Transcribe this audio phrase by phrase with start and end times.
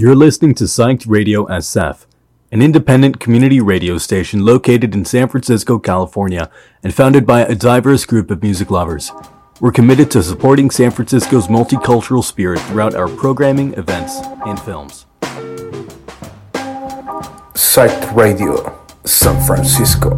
[0.00, 2.06] You're listening to Psyched Radio SF,
[2.52, 6.52] an independent community radio station located in San Francisco, California,
[6.84, 9.10] and founded by a diverse group of music lovers.
[9.60, 15.06] We're committed to supporting San Francisco's multicultural spirit throughout our programming, events, and films.
[17.54, 20.16] Psyched Radio, San Francisco.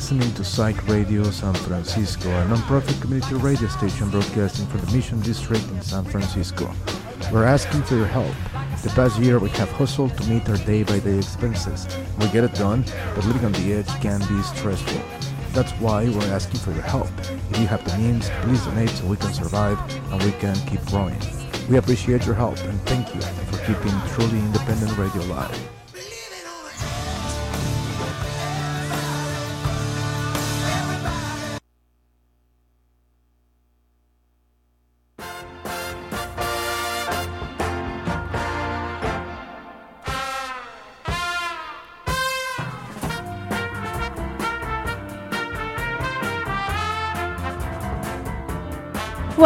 [0.00, 5.20] Listening to Psych Radio San Francisco, a non-profit community radio station broadcasting from the Mission
[5.20, 6.72] District in San Francisco.
[7.30, 8.34] We're asking for your help.
[8.82, 11.86] The past year we have hustled to meet our day-by-day expenses.
[12.18, 12.82] We get it done,
[13.14, 15.02] but living on the edge can be stressful.
[15.52, 17.10] That's why we're asking for your help.
[17.50, 19.78] If you have the means, please donate so we can survive
[20.12, 21.20] and we can keep growing.
[21.68, 25.70] We appreciate your help and thank you for keeping truly independent radio alive.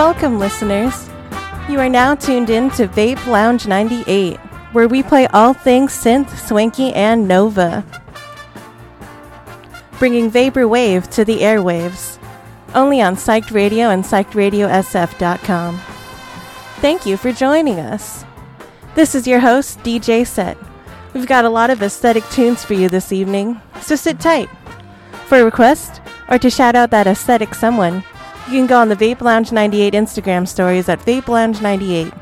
[0.07, 1.09] Welcome, listeners.
[1.67, 4.37] You are now tuned in to Vape Lounge 98,
[4.73, 7.83] where we play all things synth, swanky, and Nova.
[9.99, 12.19] Bringing Vapor Wave to the airwaves,
[12.75, 15.81] only on Psyched Radio and PsychedRadioSF.com.
[16.83, 18.27] Thank you for joining us.
[18.95, 20.59] This is your host, DJ Set.
[21.15, 24.51] We've got a lot of aesthetic tunes for you this evening, so sit tight.
[25.29, 28.05] For a request, or to shout out that aesthetic someone,
[28.47, 32.13] you can go on the Vape Lounge 98 Instagram stories at Vape Lounge 98.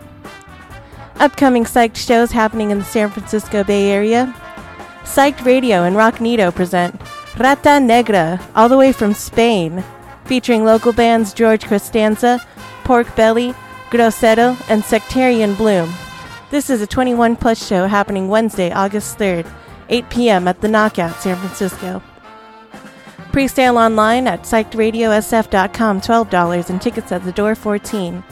[1.17, 4.35] Upcoming psyched shows happening in the San Francisco Bay Area.
[5.03, 7.01] Psyched Radio and Rock Nito present
[7.39, 9.83] Rata Negra, all the way from Spain,
[10.25, 12.45] featuring local bands George Costanza,
[12.85, 13.55] Pork Belly,
[13.91, 15.93] Grosero, and Sectarian Bloom.
[16.51, 19.51] This is a 21 plus show happening Wednesday, August 3rd,
[19.89, 20.49] 8 p.m.
[20.49, 22.03] at the Knockout, San Francisco.
[23.33, 28.23] Pre-sale online at psychedradiosf.com $12 and tickets at the door 14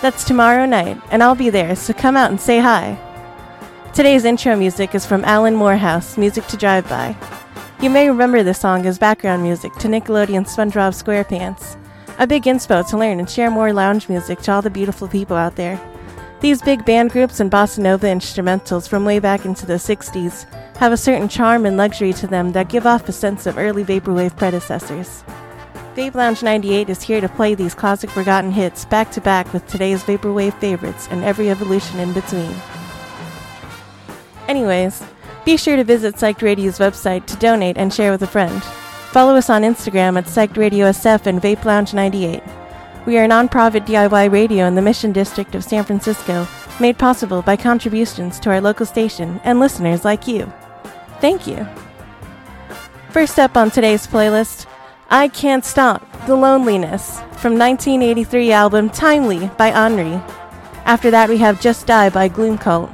[0.00, 2.96] That's tomorrow night, and I'll be there, so come out and say hi.
[3.92, 7.16] Today's intro music is from Alan Moorhouse, Music to Drive By.
[7.82, 11.76] You may remember this song as background music to Nickelodeon SpongeBob SquarePants,
[12.20, 15.36] a big inspo to learn and share more lounge music to all the beautiful people
[15.36, 15.80] out there.
[16.40, 20.44] These big band groups and bossa nova instrumentals from way back into the 60s
[20.76, 23.84] have a certain charm and luxury to them that give off a sense of early
[23.84, 25.24] vaporwave predecessors.
[25.96, 29.66] Vape Lounge 98 is here to play these classic forgotten hits back to back with
[29.66, 32.54] today's vaporwave favorites and every evolution in between.
[34.46, 35.02] Anyways,
[35.46, 38.62] be sure to visit Psyched Radio's website to donate and share with a friend.
[39.12, 42.42] Follow us on Instagram at Psyched Radio SF and Vape Lounge 98.
[43.06, 46.44] We are a nonprofit DIY radio in the Mission District of San Francisco,
[46.80, 50.52] made possible by contributions to our local station and listeners like you.
[51.20, 51.64] Thank you.
[53.10, 54.66] First up on today's playlist,
[55.08, 60.20] I Can't Stop The Loneliness from 1983 album Timely by Anri.
[60.84, 62.90] After that, we have Just Die by Gloom Cult.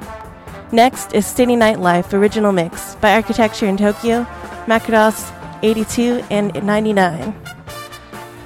[0.73, 4.25] Next is City Nightlife Original Mix by Architecture in Tokyo,
[4.67, 5.33] Macross
[5.63, 7.35] 82 and 99.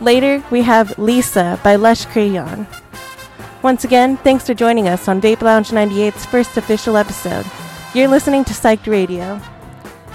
[0.00, 2.66] Later, we have Lisa by Lush Crayon.
[3.62, 7.46] Once again, thanks for joining us on Vape Lounge 98's first official episode.
[7.94, 9.40] You're listening to Psyched Radio.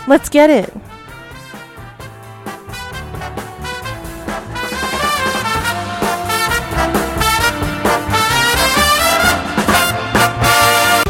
[0.07, 0.71] Let's get it!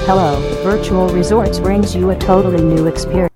[0.07, 3.31] Hello, Virtual Resorts brings you a totally new experience.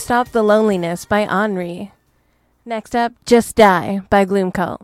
[0.00, 1.90] Stop the Loneliness by Anri.
[2.64, 4.79] Next up, Just Die by Gloomcult.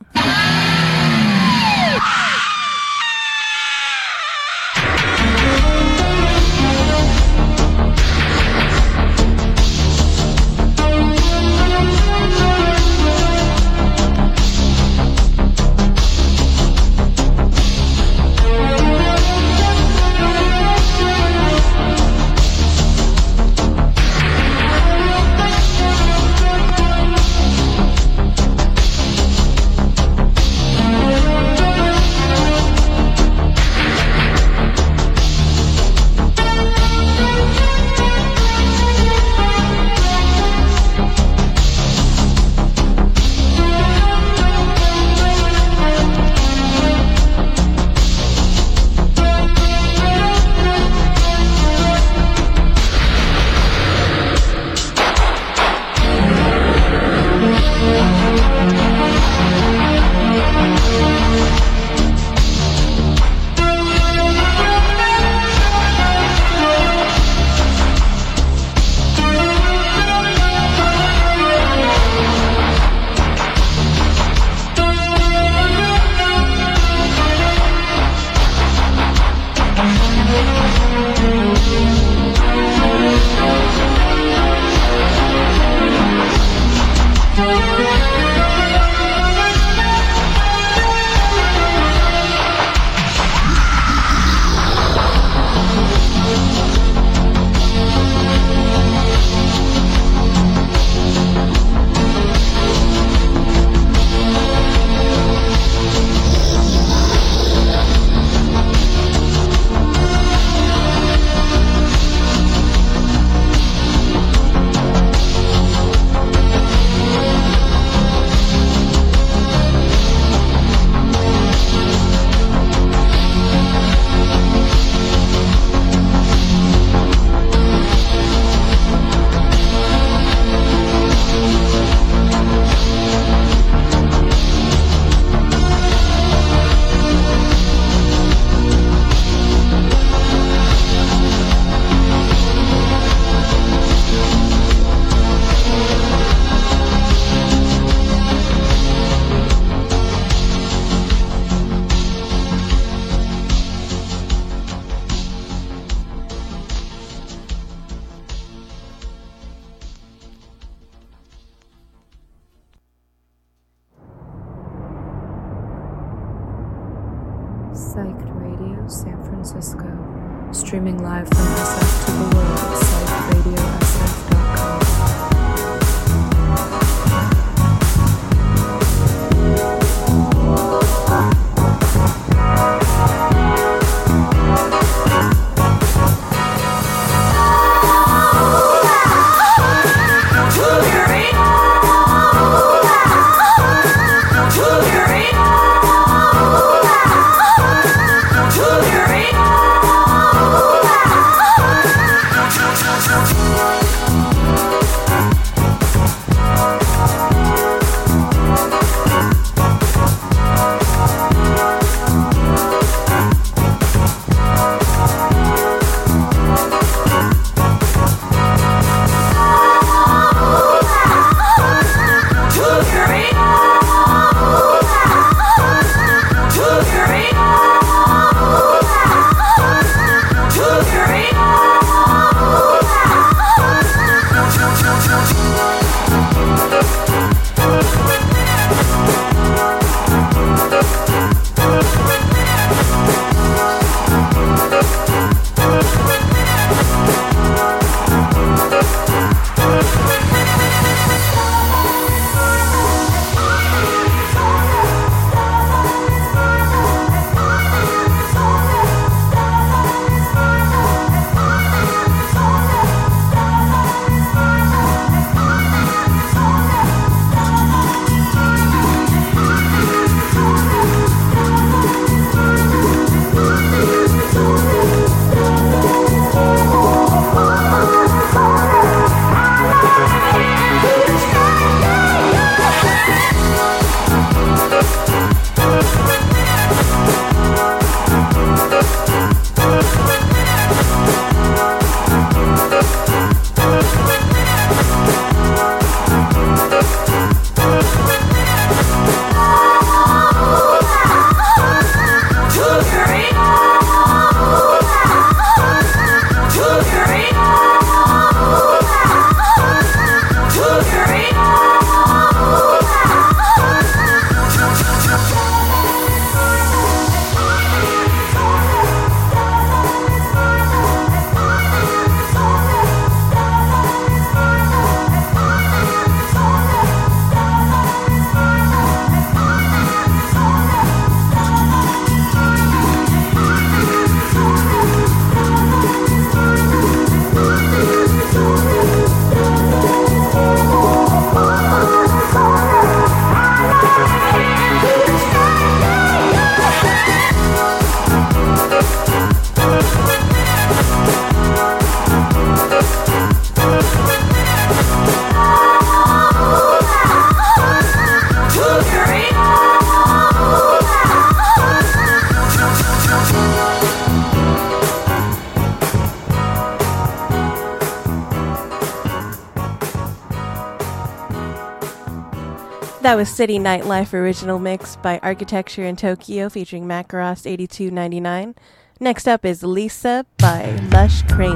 [373.06, 378.56] That was City Nightlife original mix by Architecture in Tokyo featuring Macross 8299.
[378.98, 381.54] Next up is Lisa by Lush Crayon.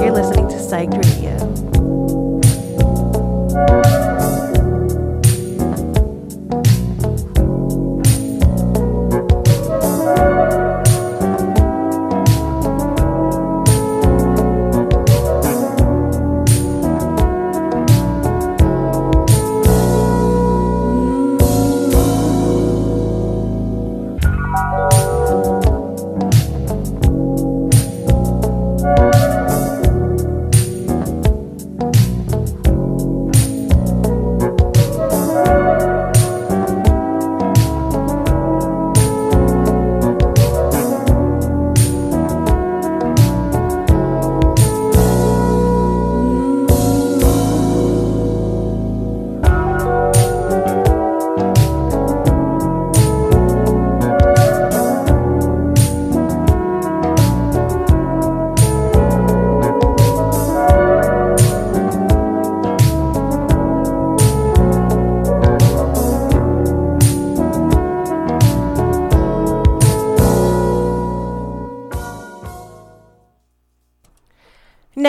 [0.00, 1.79] You're listening to Psyched Radio.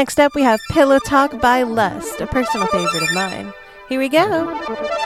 [0.01, 3.53] Next up, we have Pillow Talk by Lust, a personal favorite of mine.
[3.87, 4.99] Here we go.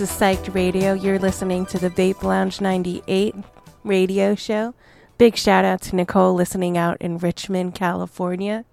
[0.00, 0.94] This is Psyched Radio.
[0.94, 3.34] You're listening to the Vape Lounge 98
[3.84, 4.72] radio show.
[5.18, 8.64] Big shout out to Nicole listening out in Richmond, California.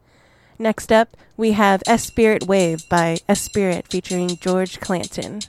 [0.58, 5.42] Next up, we have S Spirit Wave by S Spirit featuring George Clanton.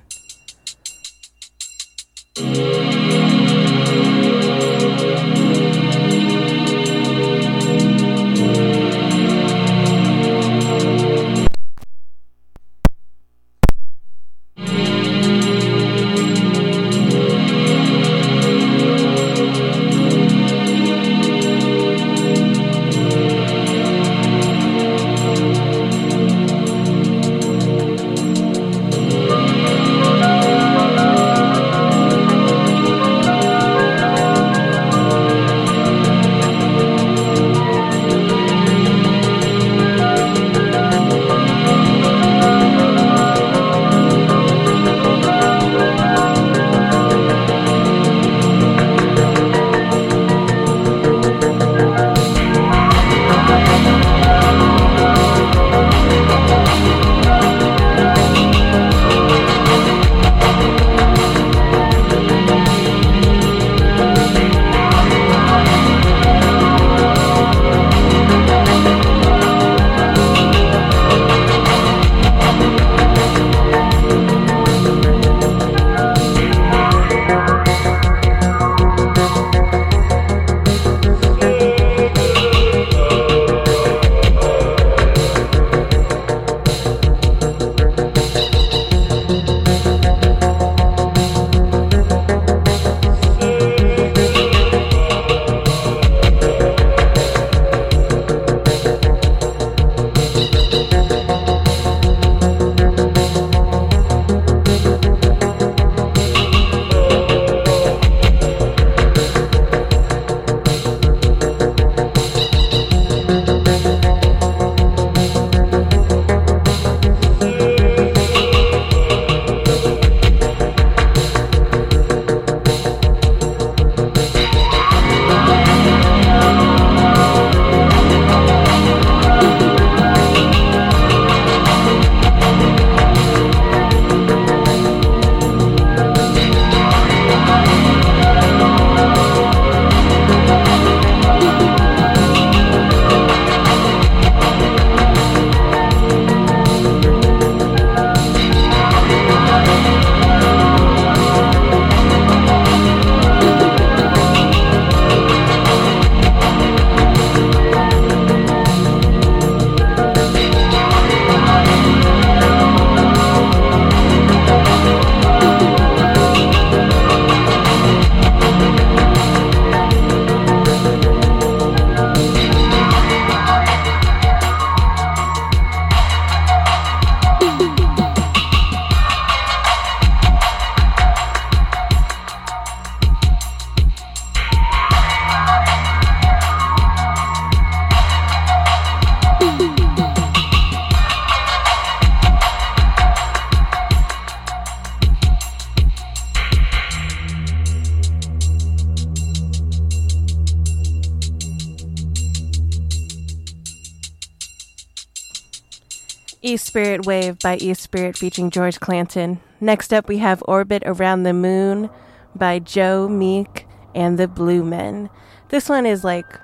[207.09, 209.41] Wave by E Spirit featuring George Clanton.
[209.63, 211.89] Next up, we have Orbit Around the Moon
[212.37, 215.09] by Joe Meek and the Blue Men.
[215.49, 216.39] This one is like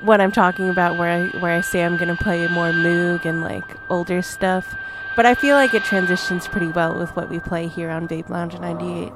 [0.00, 3.42] what I'm talking about, where I where I say I'm gonna play more Moog and
[3.42, 4.74] like older stuff,
[5.16, 8.30] but I feel like it transitions pretty well with what we play here on Vape
[8.30, 9.12] Lounge 98.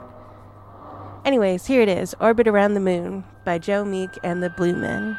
[1.25, 5.17] Anyways, here it is Orbit Around the Moon by Joe Meek and the Blue Men.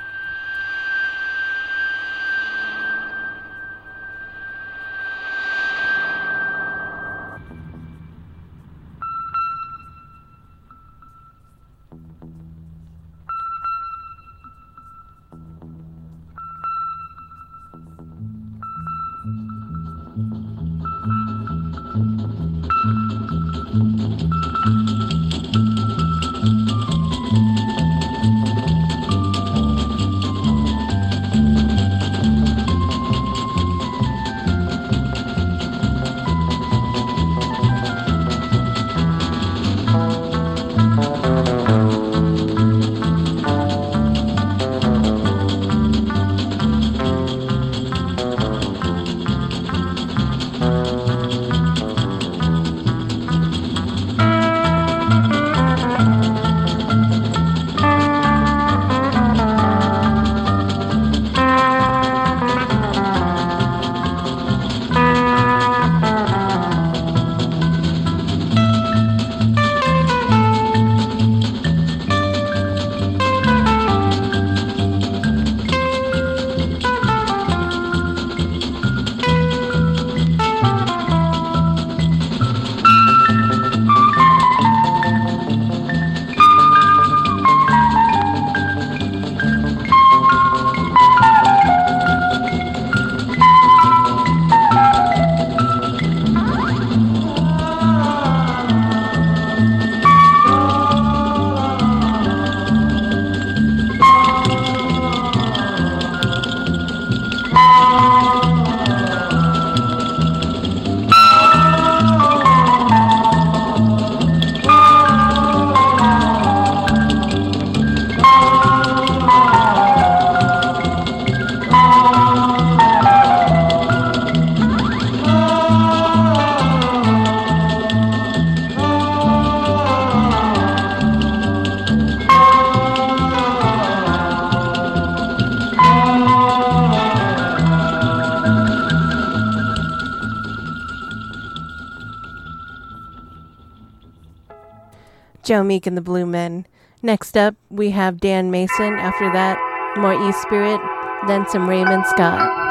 [145.50, 146.68] Joe Meek and the Blue Men.
[147.02, 148.94] Next up, we have Dan Mason.
[148.94, 149.58] After that,
[149.98, 150.80] more E Spirit,
[151.26, 152.69] then some Raymond Scott.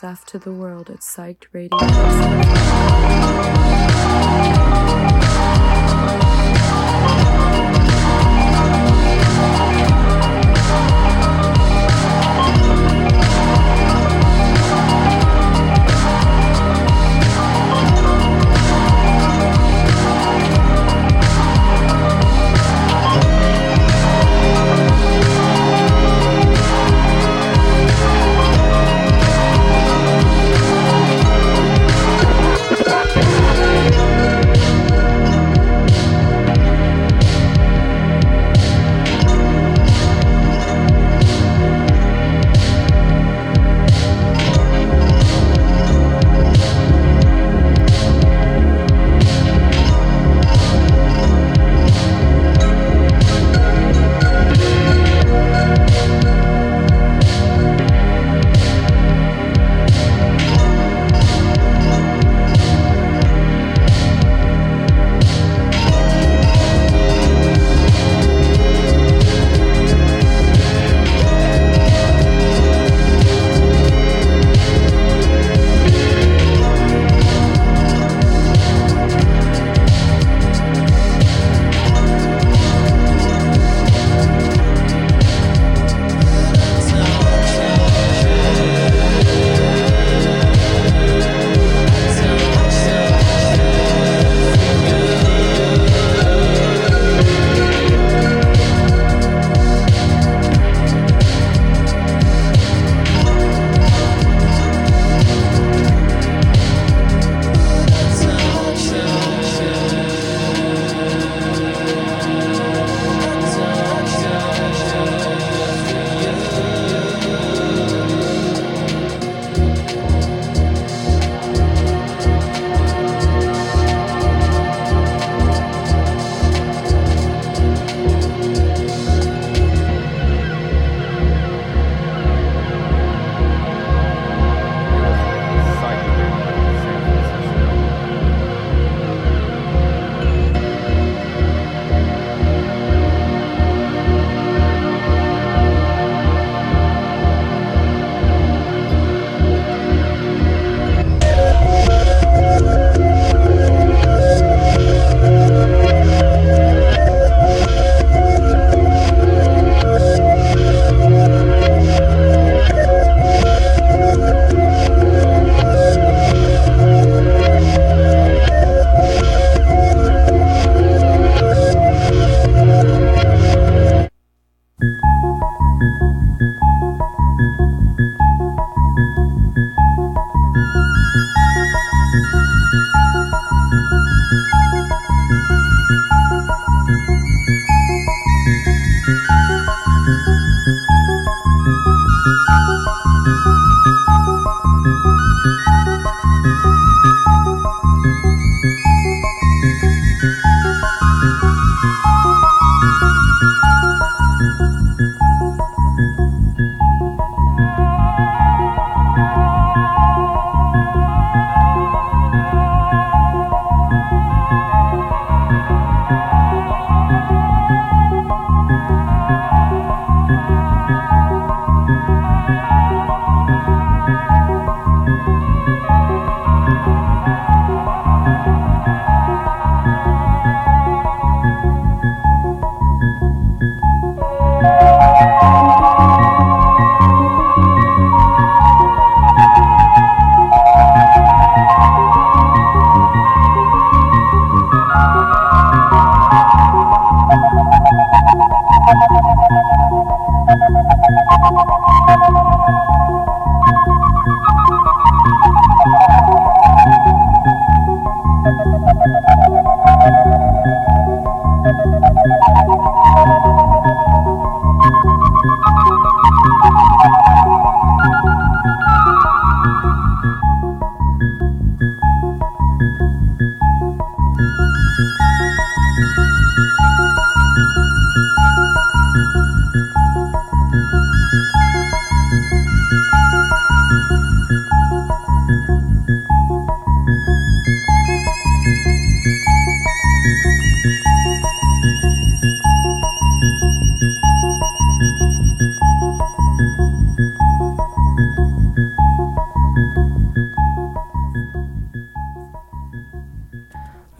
[0.00, 2.87] SF to the world at Psyched Radio.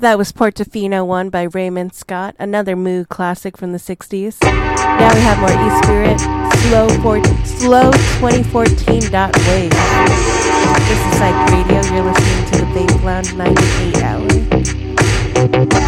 [0.08, 4.40] That was Portofino 1 by Raymond Scott, another mood classic from the 60s.
[4.42, 6.18] Now we have more E Spirit,
[6.62, 6.88] Slow,
[7.44, 9.70] slow 2014 dot wave.
[10.88, 11.82] This is Psych Radio.
[11.94, 14.02] You're listening to the Vape Lounge 98
[15.76, 15.87] hour.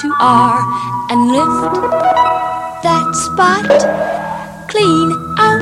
[0.00, 1.74] For K2R and lift
[2.82, 3.66] that spot
[4.68, 5.58] clean out.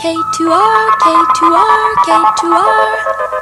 [0.00, 3.35] K2R, K2R, K2R.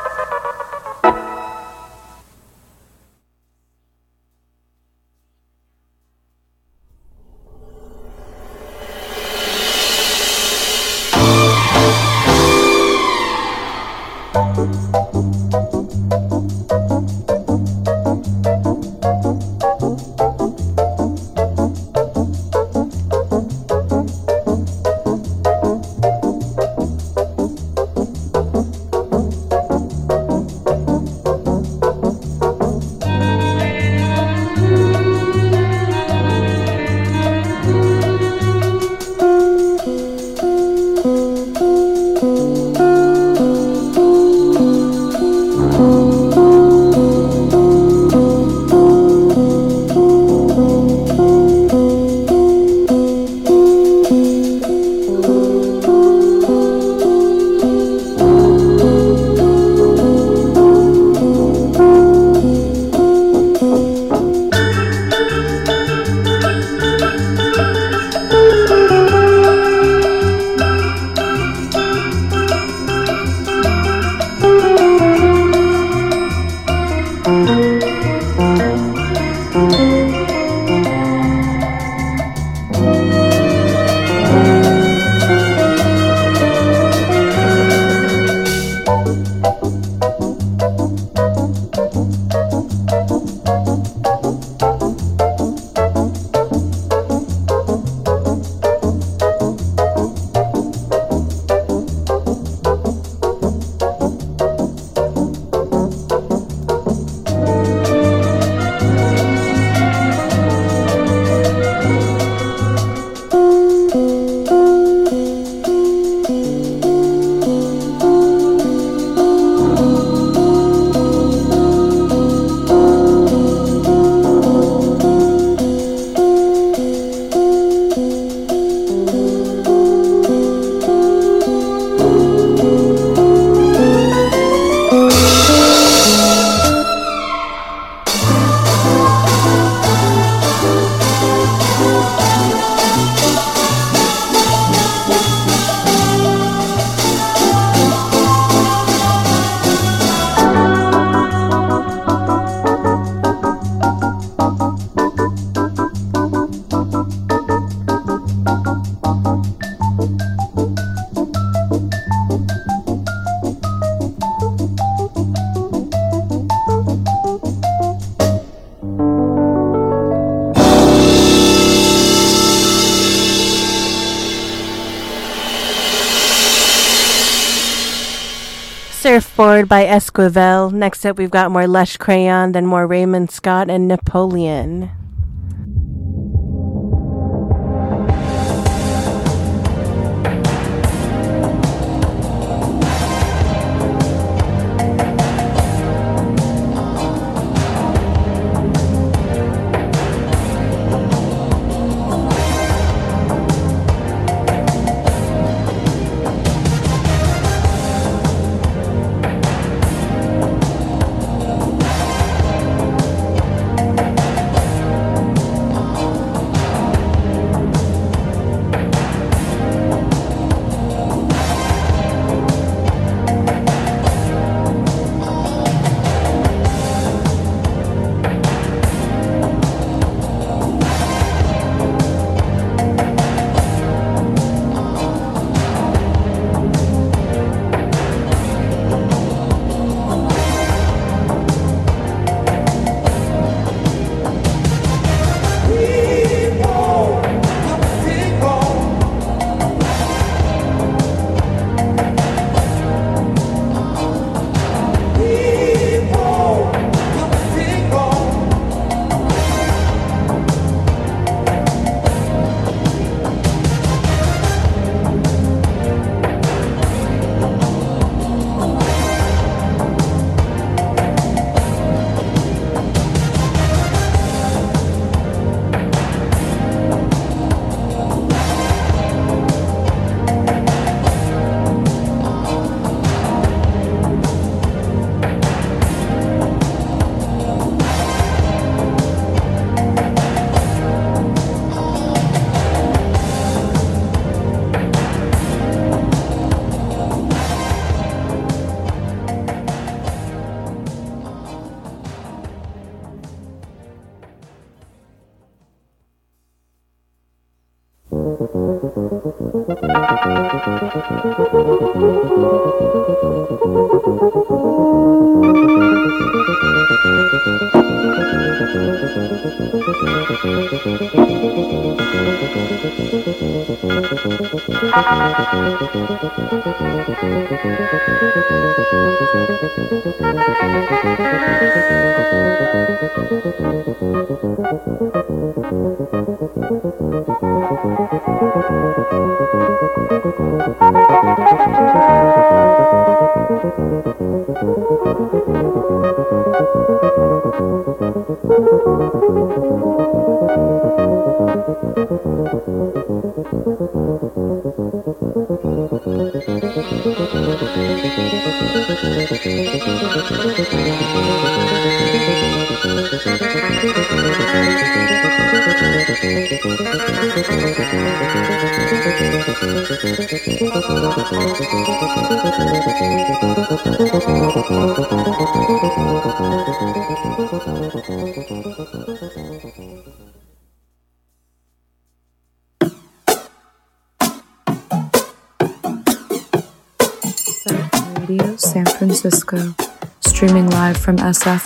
[179.35, 180.73] Surfboard by Esquivel.
[180.73, 184.93] Next up, we've got more Lush Crayon, then more Raymond Scott and Napoleon.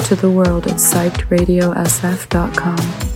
[0.08, 3.07] To the world at psychedradiosf.com.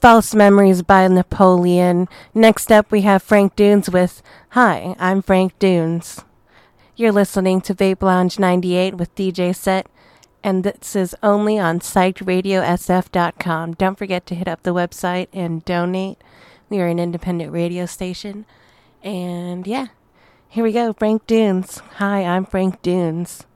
[0.00, 2.08] False Memories by Napoleon.
[2.32, 6.24] Next up, we have Frank Dunes with Hi, I'm Frank Dunes.
[6.94, 9.88] You're listening to Vape Lounge 98 with DJ Set,
[10.42, 13.72] and this is only on psychedradiosf.com.
[13.74, 16.22] Don't forget to hit up the website and donate.
[16.68, 18.46] We are an independent radio station.
[19.02, 19.88] And yeah,
[20.48, 20.92] here we go.
[20.92, 21.82] Frank Dunes.
[21.96, 23.46] Hi, I'm Frank Dunes.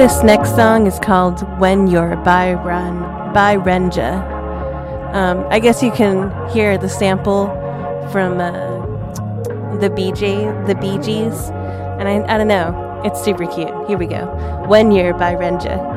[0.00, 3.00] This next song is called When You're by Ren
[3.34, 4.24] by Renja.
[5.14, 7.48] Um, I guess you can hear the sample
[8.10, 8.50] from uh,
[9.76, 11.50] the BJ, the Bee Gees,
[12.00, 13.68] and I, I don't know, it's super cute.
[13.88, 14.24] Here we go.
[14.68, 15.89] When You're by Renja.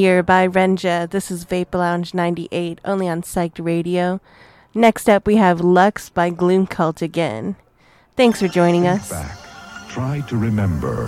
[0.00, 1.10] You're by Renja.
[1.10, 4.18] This is Vape Lounge 98, only on Psyched Radio.
[4.72, 7.54] Next up, we have Lux by Gloom Cult again.
[8.16, 9.10] Thanks for joining us.
[9.10, 9.36] Back.
[9.90, 11.06] Try to remember.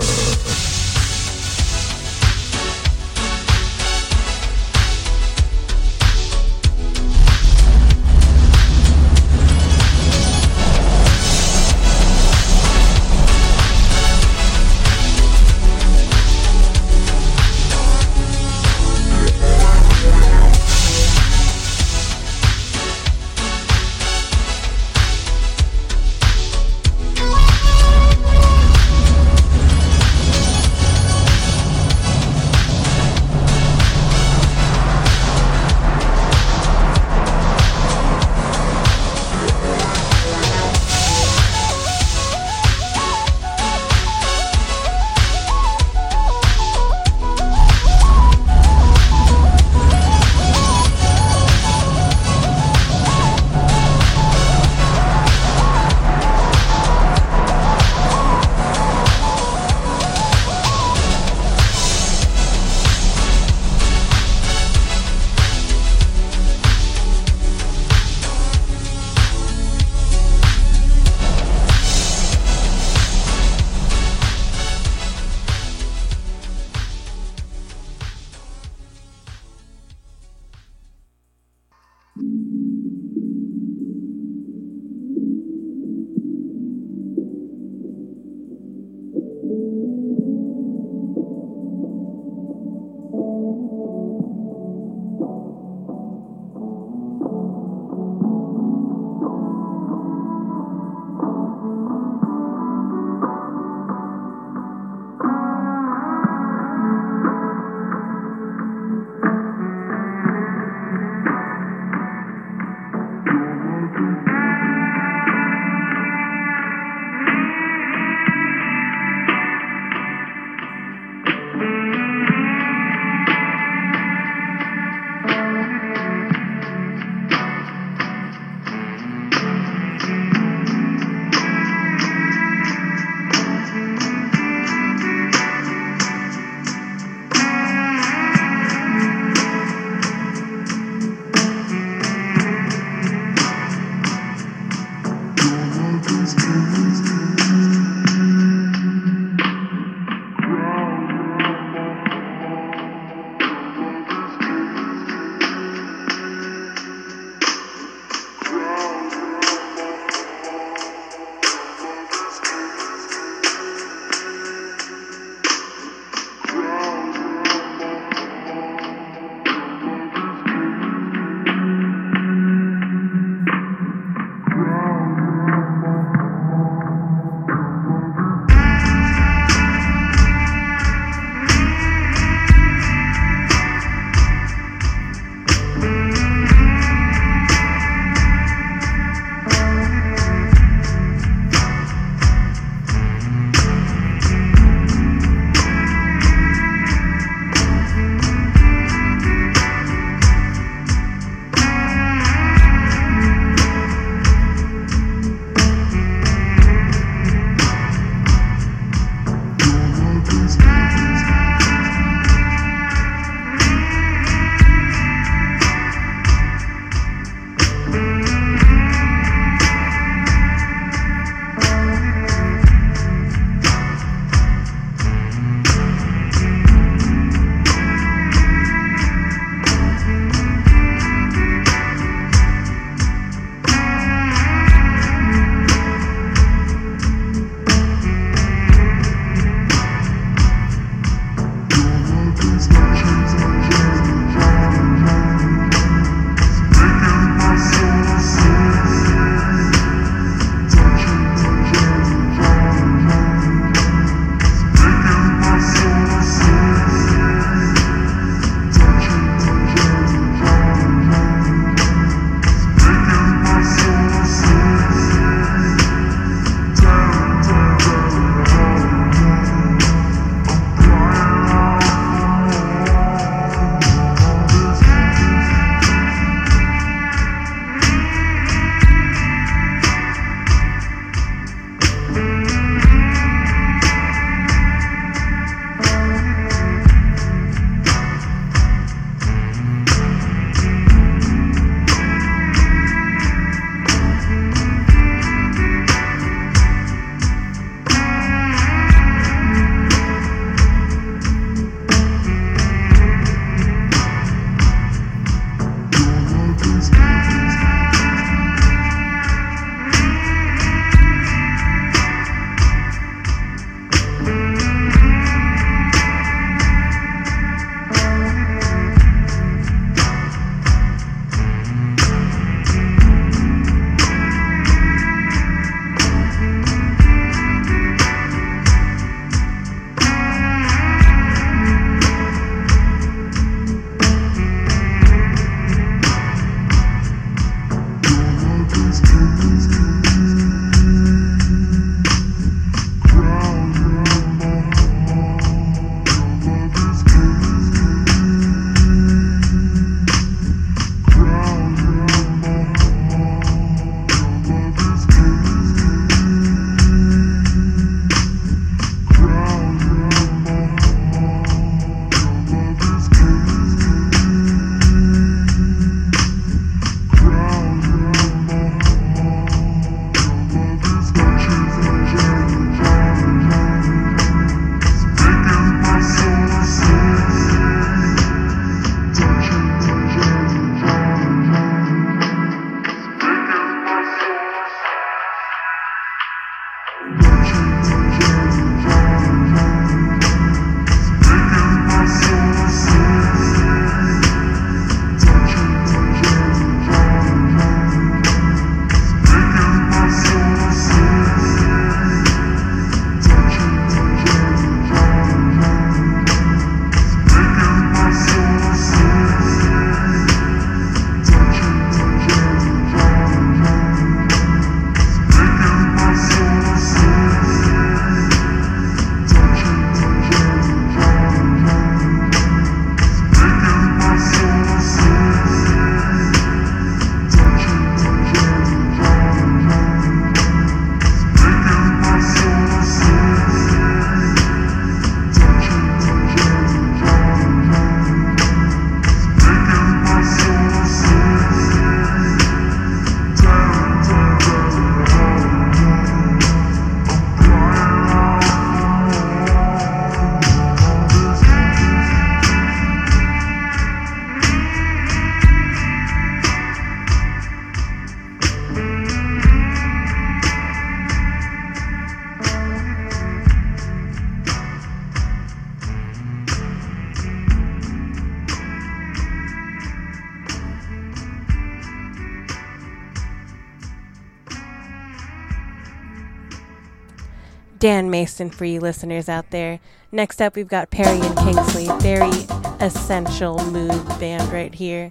[477.82, 479.80] Dan Mason for you listeners out there.
[480.12, 481.88] Next up, we've got Perrey and Kingsley.
[481.98, 482.30] Very
[482.78, 485.10] essential mood band right here.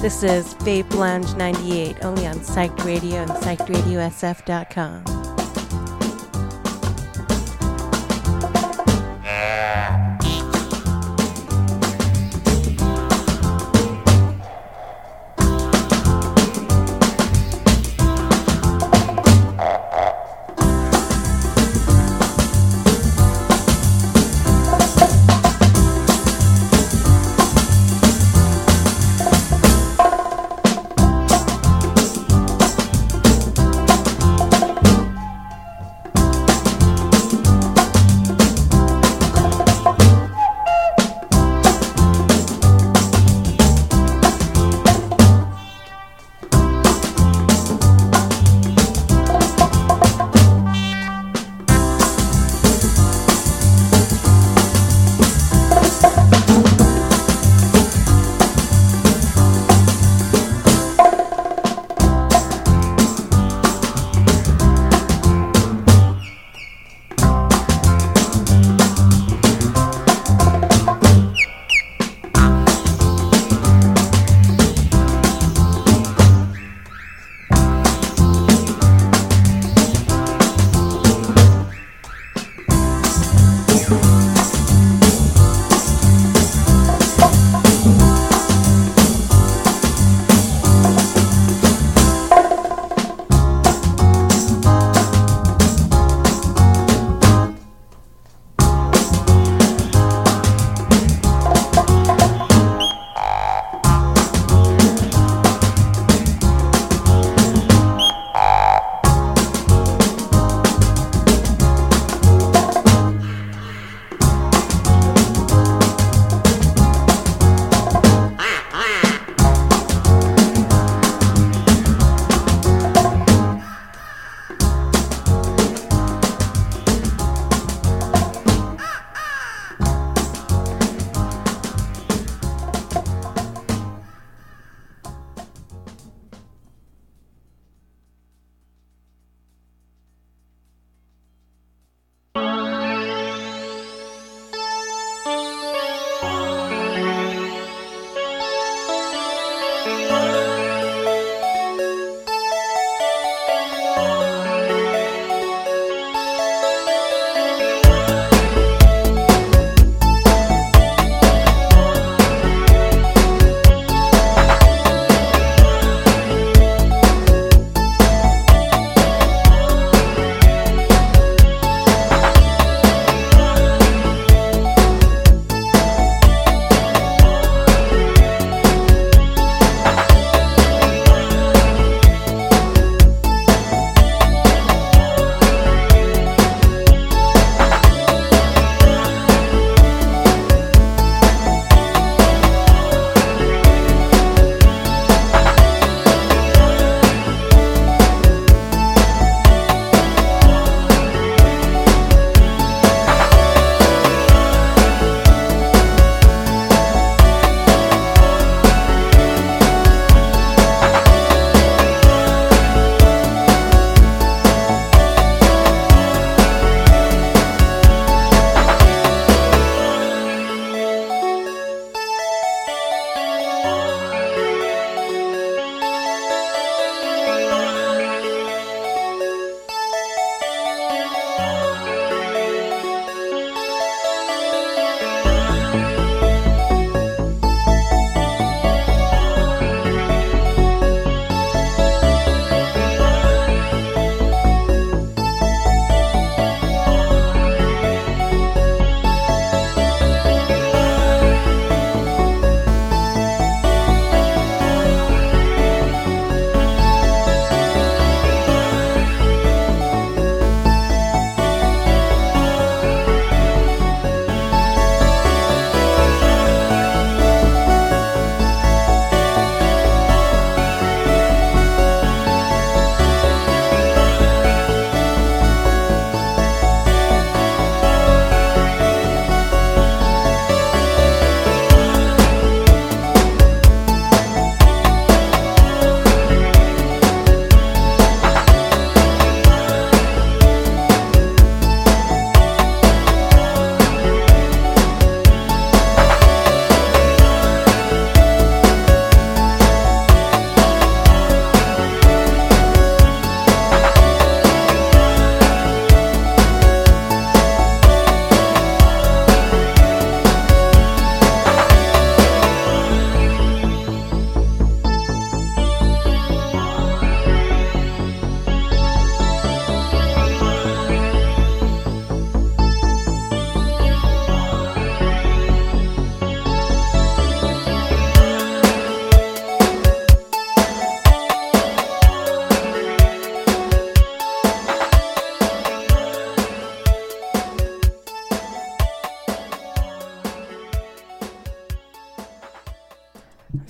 [0.00, 5.19] This is Vape Lounge 98, only on Psyched Radio and PsychedRadioSF.com.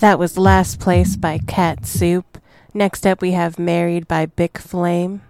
[0.01, 2.39] That was Last Place by Cat Soup.
[2.73, 5.21] Next up, we have Married by Bic Flame.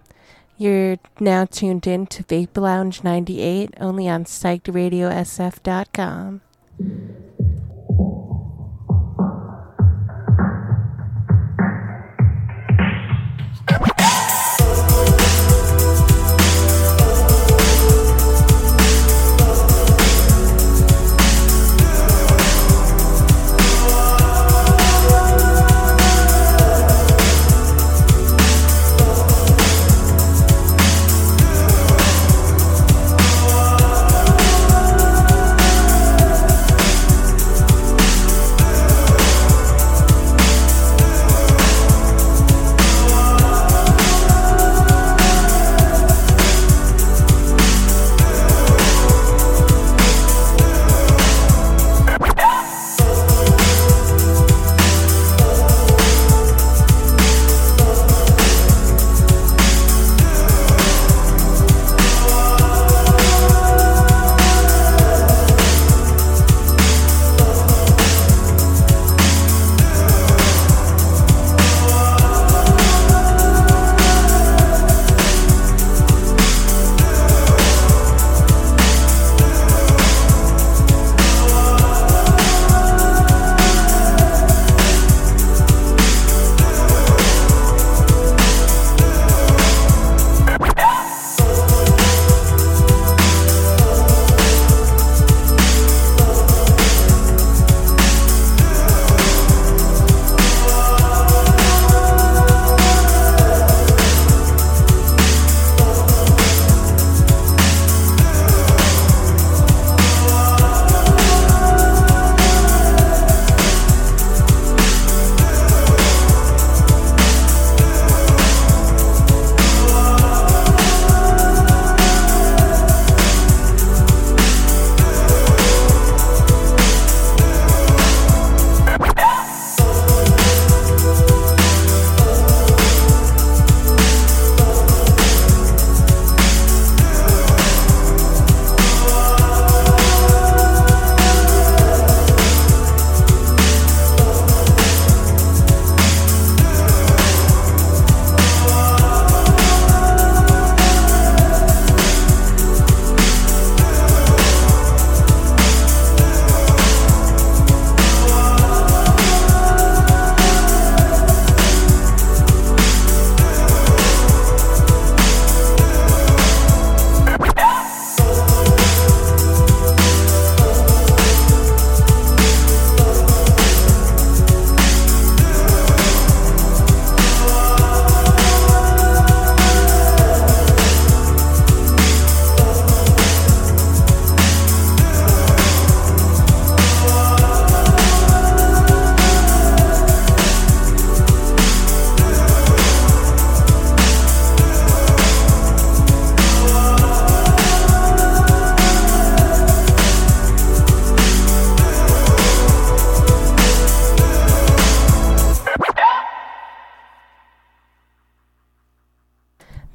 [0.57, 6.41] You're now tuned in to Vape Lounge 98, only on PsychedRadioSF.com.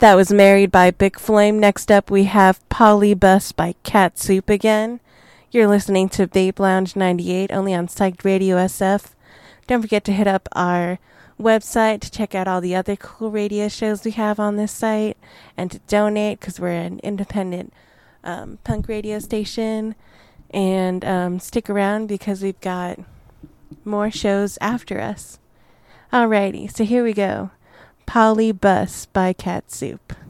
[0.06, 1.58] That was Married by Big Flame.
[1.58, 5.00] Next up, we have Polybus by Cat Soup again.
[5.50, 9.14] You're listening to Vape Lounge 98, only on Psyched Radio SF.
[9.66, 11.00] Don't forget to hit up our
[11.40, 15.16] website to check out all the other cool radio shows we have on this site
[15.56, 17.72] and to donate because we're an independent
[18.22, 19.96] um, punk radio station.
[20.52, 23.00] And um, stick around because we've got
[23.84, 25.40] more shows after us.
[26.12, 27.50] Alrighty, so here we go.
[28.06, 30.25] Polybus by Cat Soup.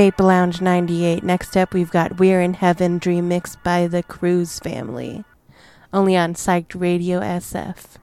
[0.00, 1.22] Vape Lounge 98.
[1.22, 5.24] Next up, we've got We're in Heaven Dream Mix by the Cruise Family.
[5.92, 7.98] Only on Psyched Radio SF.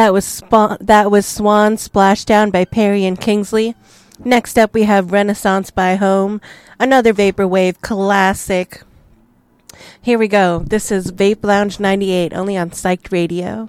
[0.00, 3.74] That was Spa- that was Swan Splashdown by Perrey and Kingsley.
[4.24, 6.40] Next up we have Renaissance by Home,
[6.78, 8.82] another vaporwave classic.
[10.00, 10.60] Here we go.
[10.60, 13.68] This is Vape Lounge 98 only on Psyched Radio.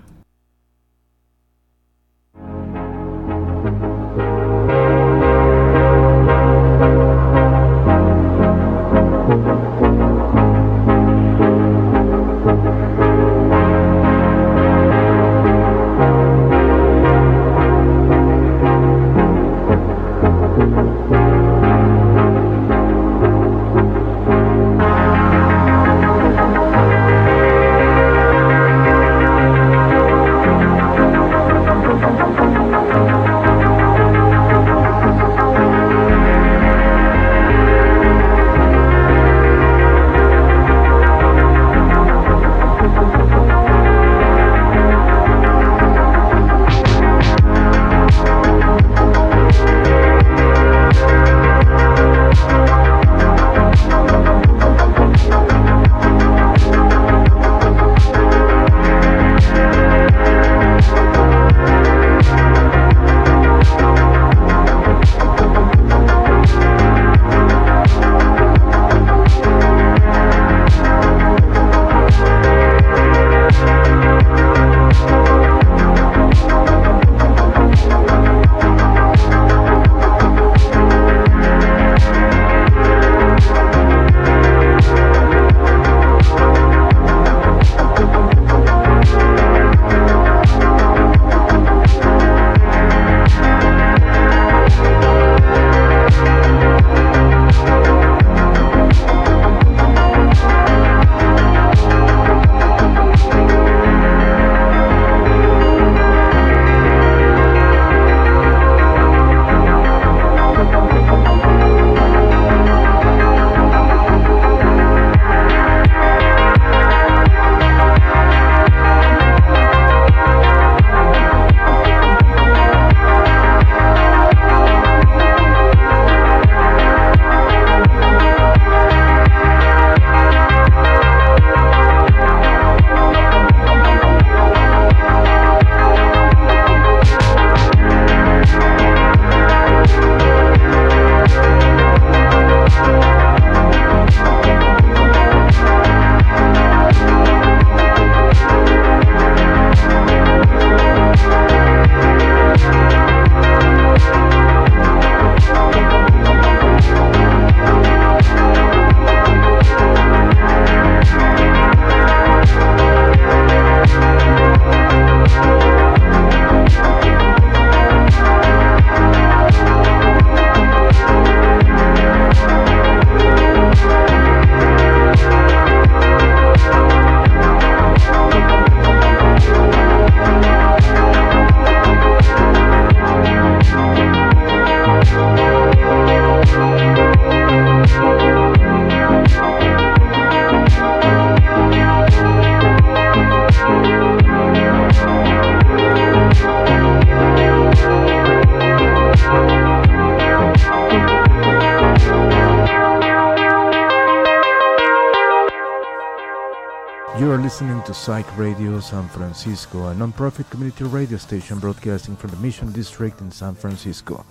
[207.52, 212.72] Listening to Psyched Radio San Francisco, a nonprofit community radio station broadcasting from the Mission
[212.72, 214.26] District in San Francisco.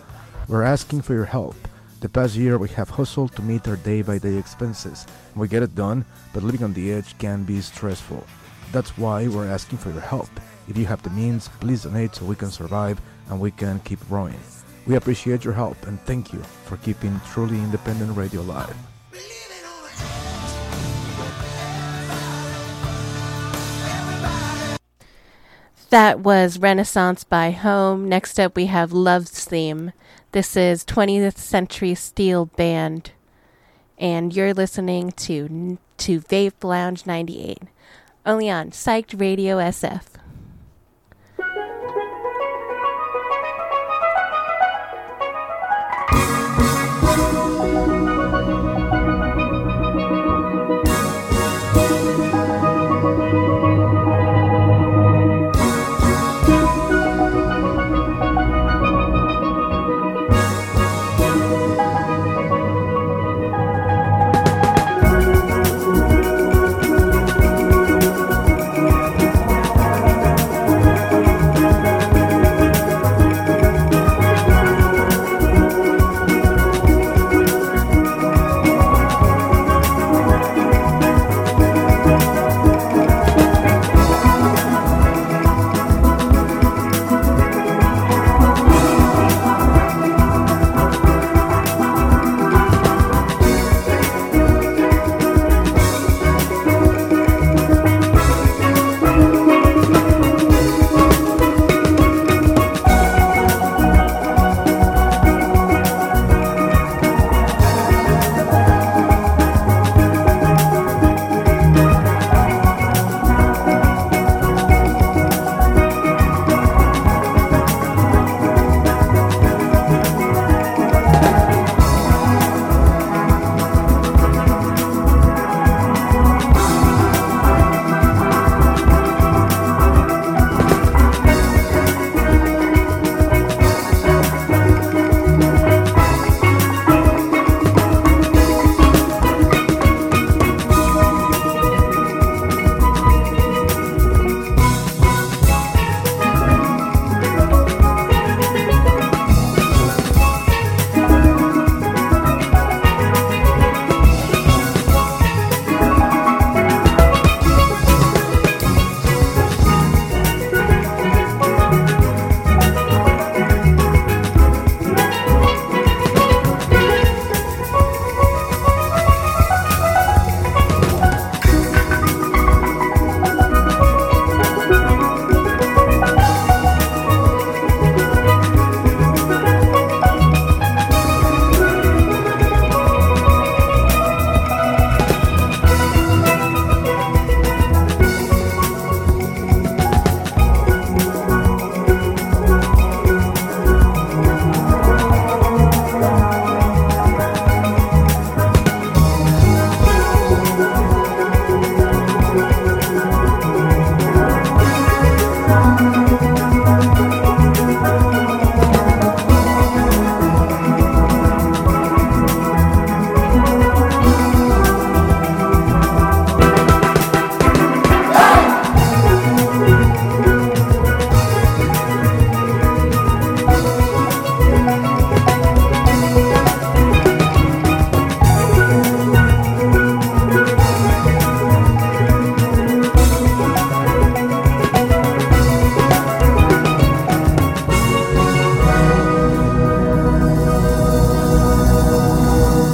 [0.49, 1.55] We're asking for your help.
[2.01, 5.07] The past year, we have hustled to meet our day by day expenses.
[5.37, 8.27] We get it done, but living on the edge can be stressful.
[8.73, 10.31] That's why we're asking for your help.
[10.67, 14.01] If you have the means, please donate so we can survive and we can keep
[14.09, 14.41] growing.
[14.87, 18.75] We appreciate your help and thank you for keeping truly independent radio alive.
[25.91, 28.09] That was Renaissance by Home.
[28.09, 29.91] Next up, we have Love's Theme.
[30.31, 33.11] This is 20th Century Steel Band,
[33.99, 37.63] and you're listening to to Vape Lounge 98,
[38.25, 40.10] only on Psyched Radio SF.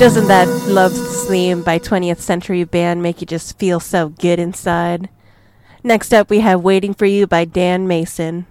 [0.06, 0.92] Doesn't that Love
[1.26, 5.08] Theme by 20th Century Band make you just feel so good inside?
[5.82, 8.46] Next up, we have Waiting for You by Dan Mason.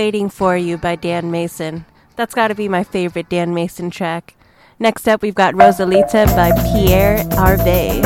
[0.00, 1.84] Waiting for You by Dan Mason.
[2.16, 4.34] That's got to be my favorite Dan Mason track.
[4.78, 7.99] Next up, we've got Rosalita by Pierre Harvey.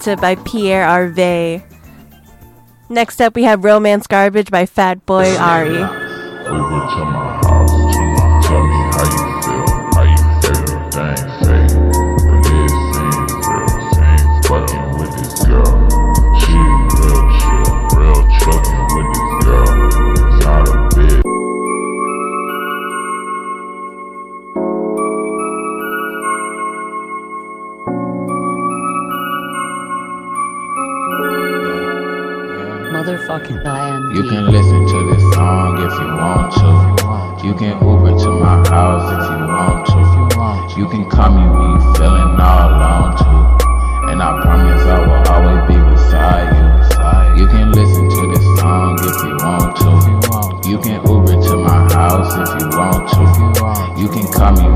[0.00, 1.62] Rosalita by Pierre Harvey.
[2.88, 7.29] Next up, we have Romance Garbage by Fat Boy Ari.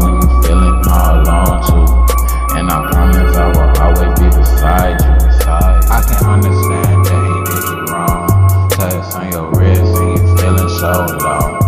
[0.03, 1.87] when you feeling all alone too.
[2.57, 5.13] And I promise I will always be beside you.
[5.47, 8.27] I can understand that he did you wrong.
[8.75, 10.91] Touch on your wrist and you feeling so
[11.23, 11.59] low.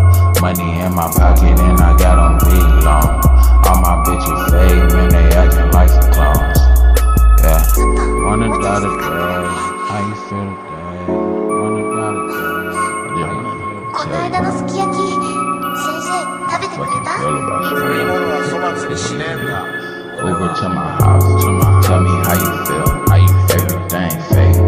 [0.41, 3.21] Money in my pocket and I got on be long.
[3.67, 6.59] All my bitches fake, man, they acting like some clones.
[7.41, 7.61] Yeah,
[8.25, 9.45] wanna die today.
[9.87, 11.05] How you feel today?
[11.07, 12.61] Wanna die today?
[13.21, 15.44] Yeah, この間のすき焼き
[20.18, 24.65] over to my house, tell me how you feel, how you everything fake.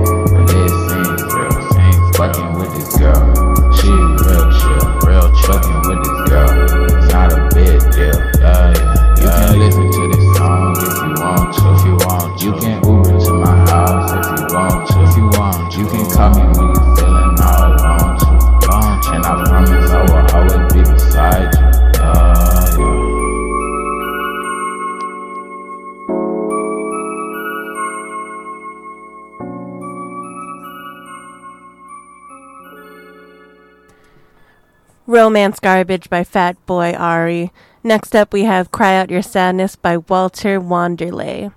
[35.39, 37.53] Romance Garbage by Fat Boy Ari.
[37.85, 41.53] Next up, we have Cry Out Your Sadness by Walter Wanderley.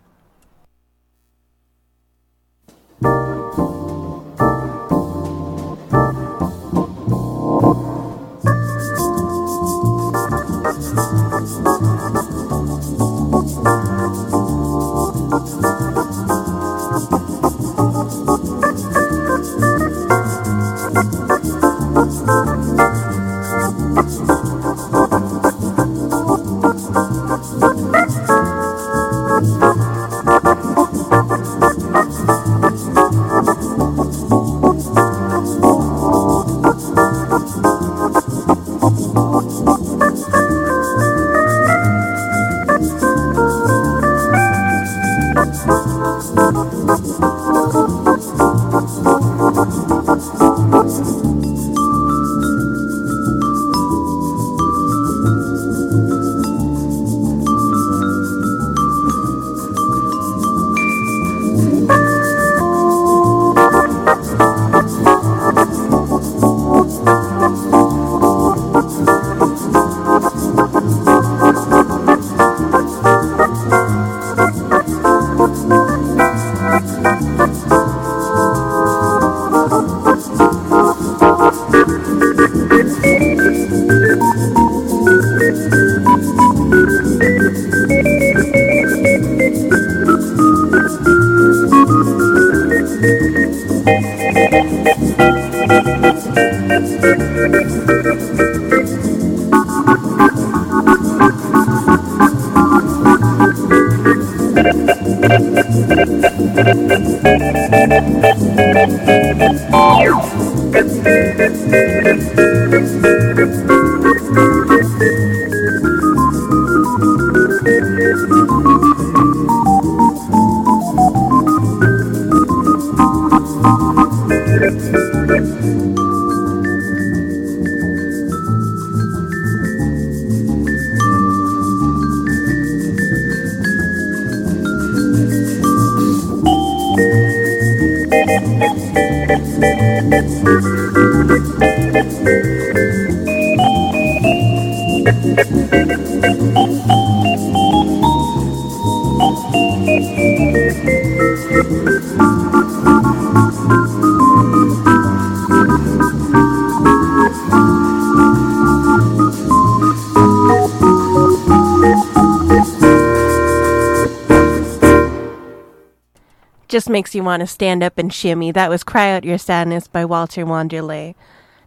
[166.92, 168.52] Makes you want to stand up and shimmy.
[168.52, 171.16] That was Cry Out Your Sadness by Walter Wanderley.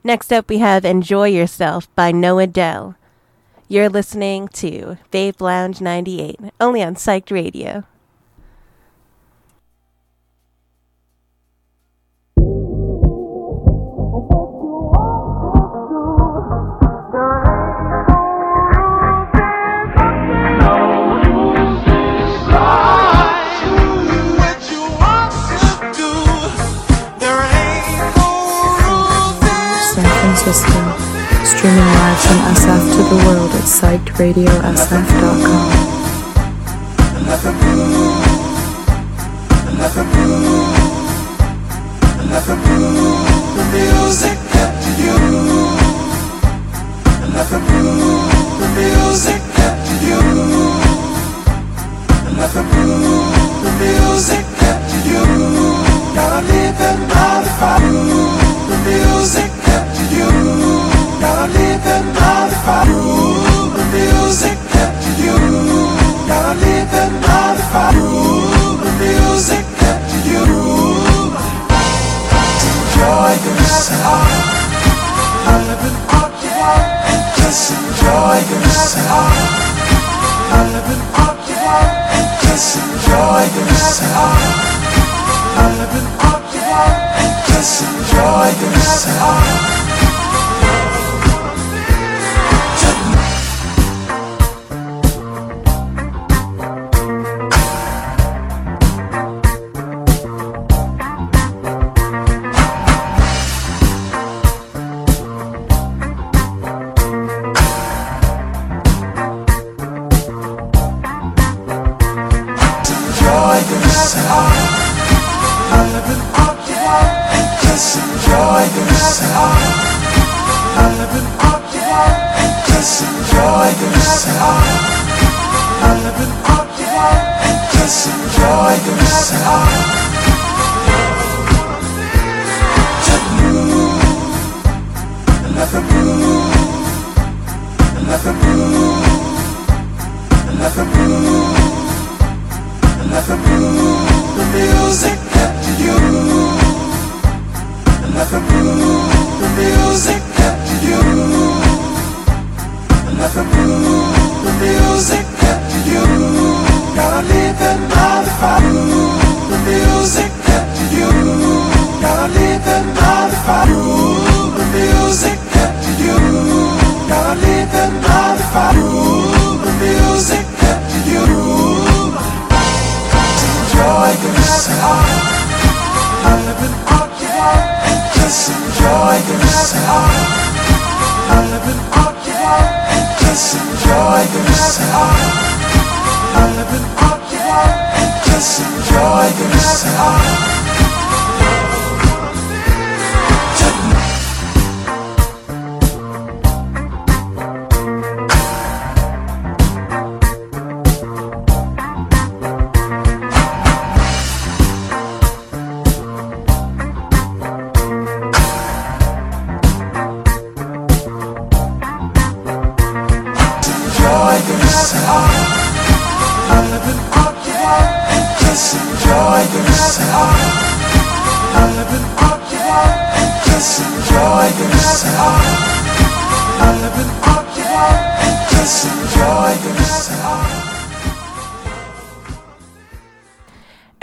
[0.05, 2.95] Next up, we have Enjoy Yourself by Noah Dell.
[3.67, 7.85] You're listening to Vape Lounge 98, only on Psyched Radio.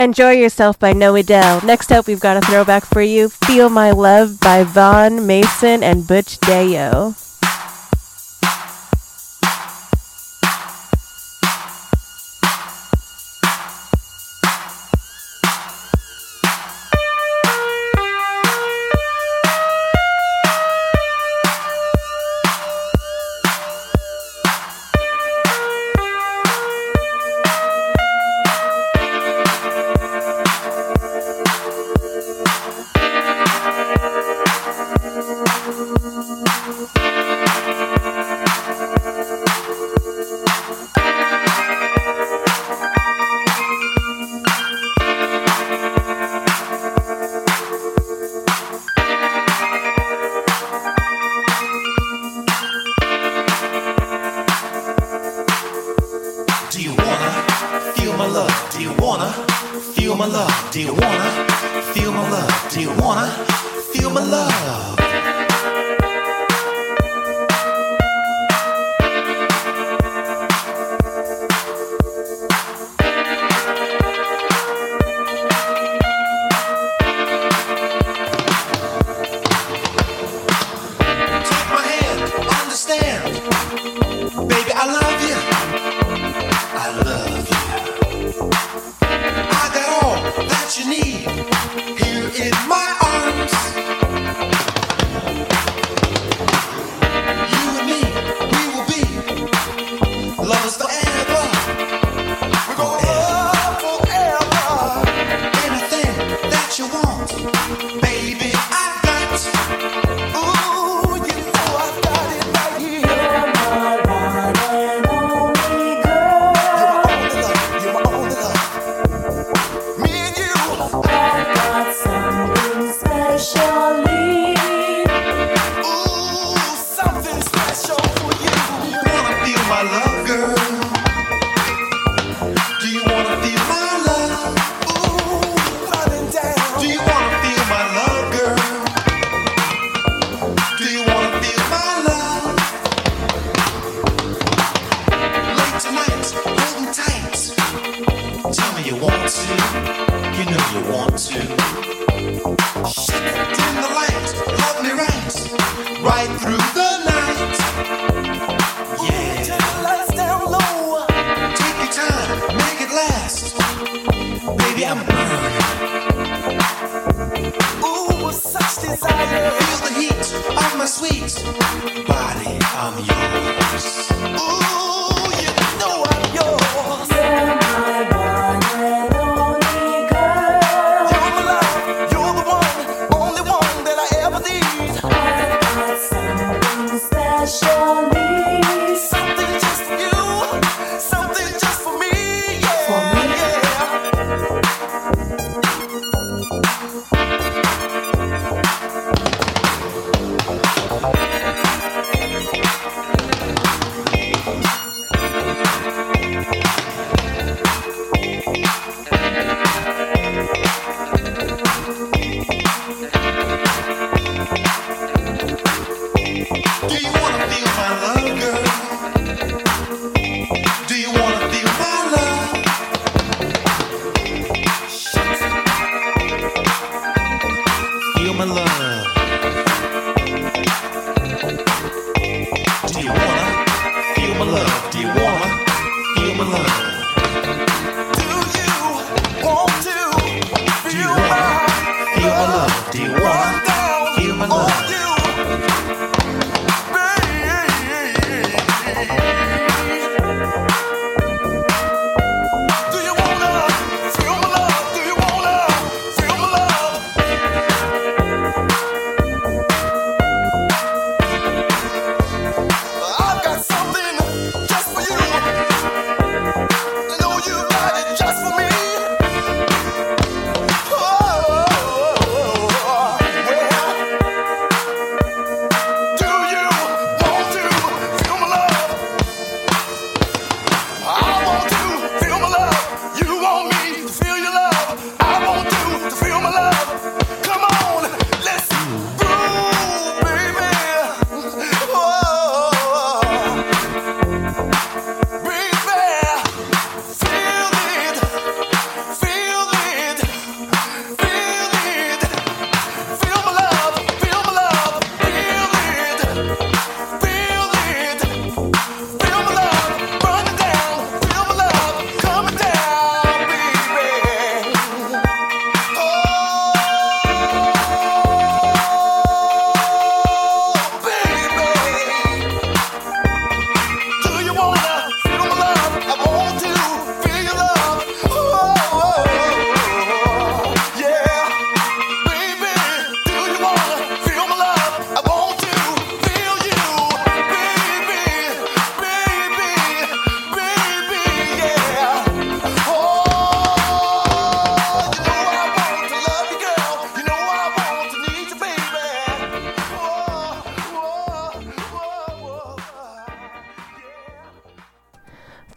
[0.02, 1.60] Enjoy Yourself by Noah Dell.
[1.64, 6.08] Next up, we've got a throwback for you Feel My Love by Vaughn Mason and
[6.08, 7.14] Butch Dayo.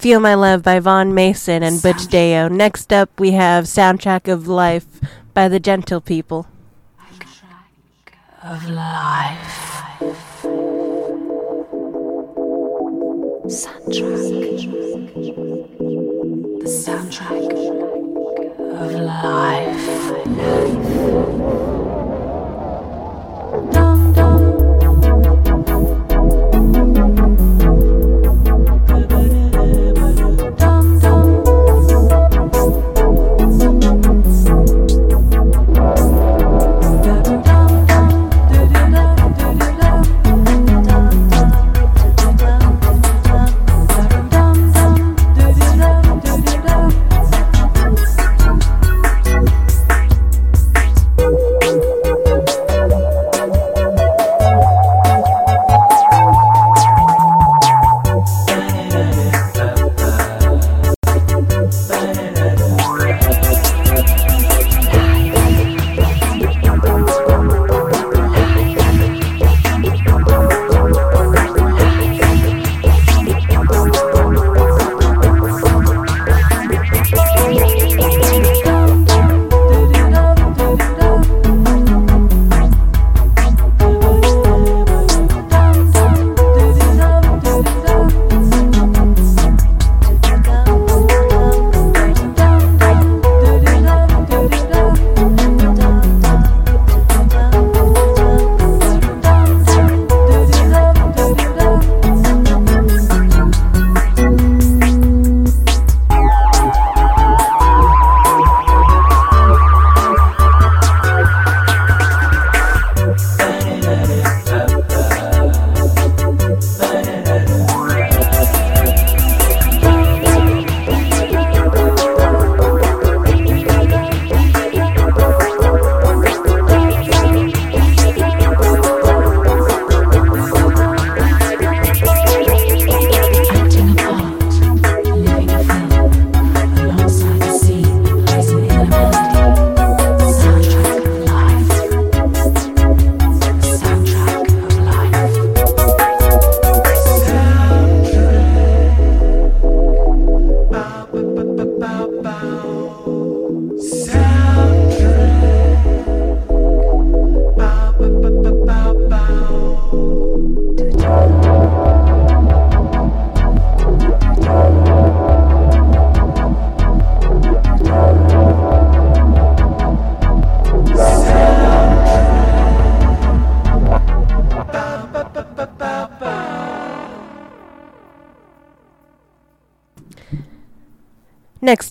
[0.05, 2.47] Feel My Love by Vaughn Mason and Butch Dayo.
[2.47, 4.85] Next up, we have Soundtrack of Life
[5.33, 6.45] by the Gentle People.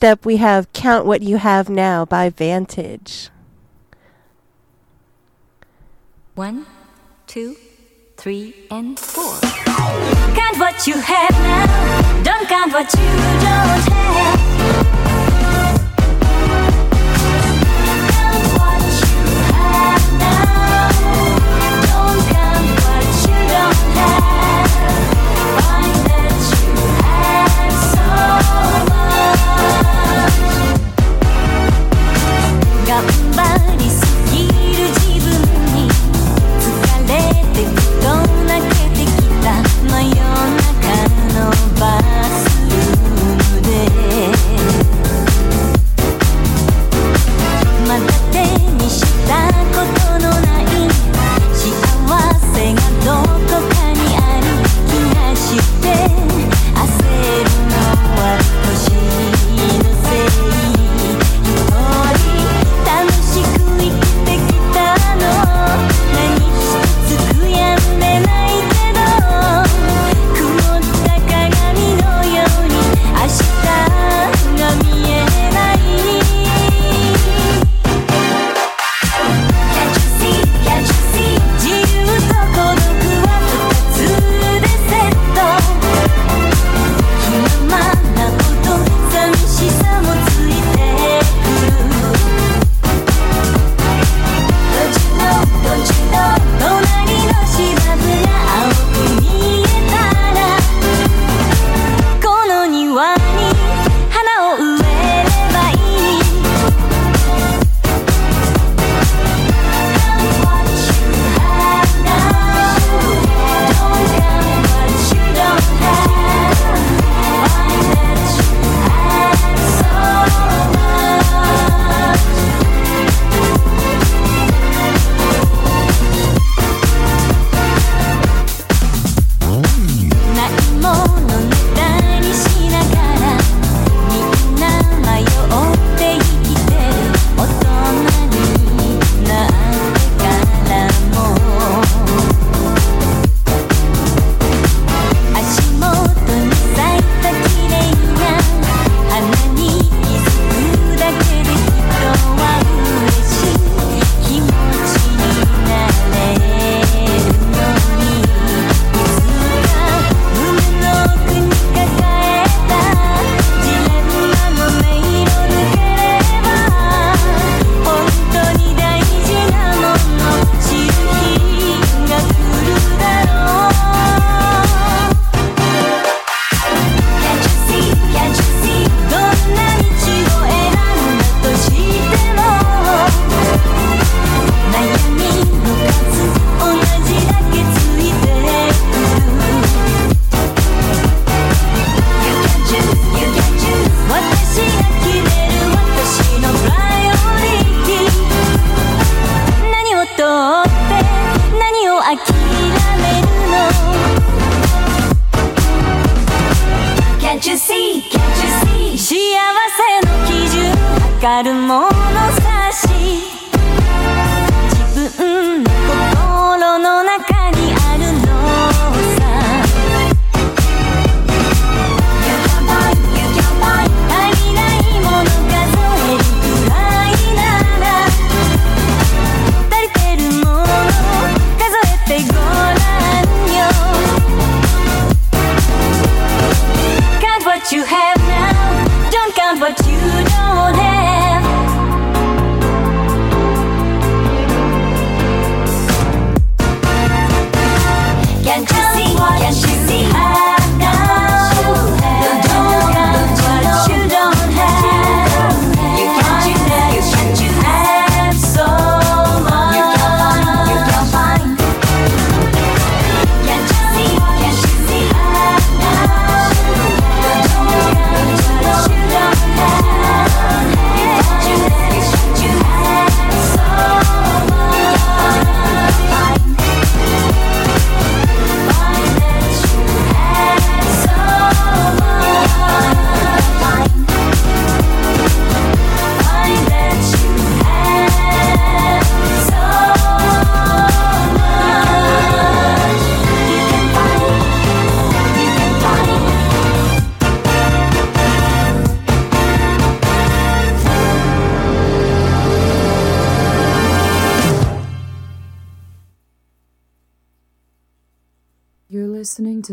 [0.05, 3.31] Next up, we have Count What You Have Now by Vantage.
[6.35, 6.67] One,
[7.27, 7.57] two,
[8.19, 9.41] three, and four.
[9.41, 12.23] Count what you have now.
[12.23, 13.44] Don't count what you don't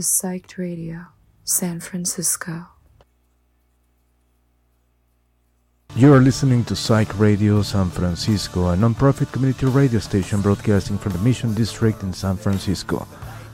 [0.02, 1.06] to Psyched Radio,
[1.44, 2.66] San Francisco.
[5.96, 11.12] You are listening to Psyched Radio San Francisco, a non-profit community radio station broadcasting from
[11.12, 13.08] the Mission District in San Francisco.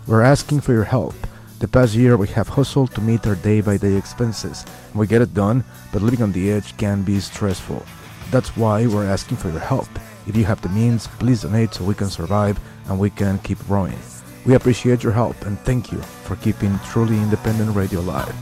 [0.07, 1.15] We're asking for your help.
[1.59, 4.65] The past year we have hustled to meet our day-by-day expenses.
[4.95, 7.83] We get it done, but living on the edge can be stressful.
[8.31, 9.89] That's why we're asking for your help.
[10.27, 12.57] If you have the means, please donate so we can survive
[12.87, 13.99] and we can keep growing.
[14.45, 18.35] We appreciate your help and thank you for keeping truly independent radio alive.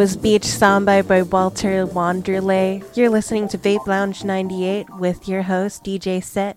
[0.00, 2.82] Was Beach Samba by Walter Wanderley.
[2.96, 6.56] You're listening to Vape Lounge 98 with your host, DJ Set.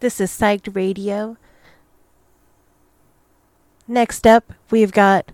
[0.00, 1.36] This is Psyched Radio.
[3.86, 5.29] Next up, we've got.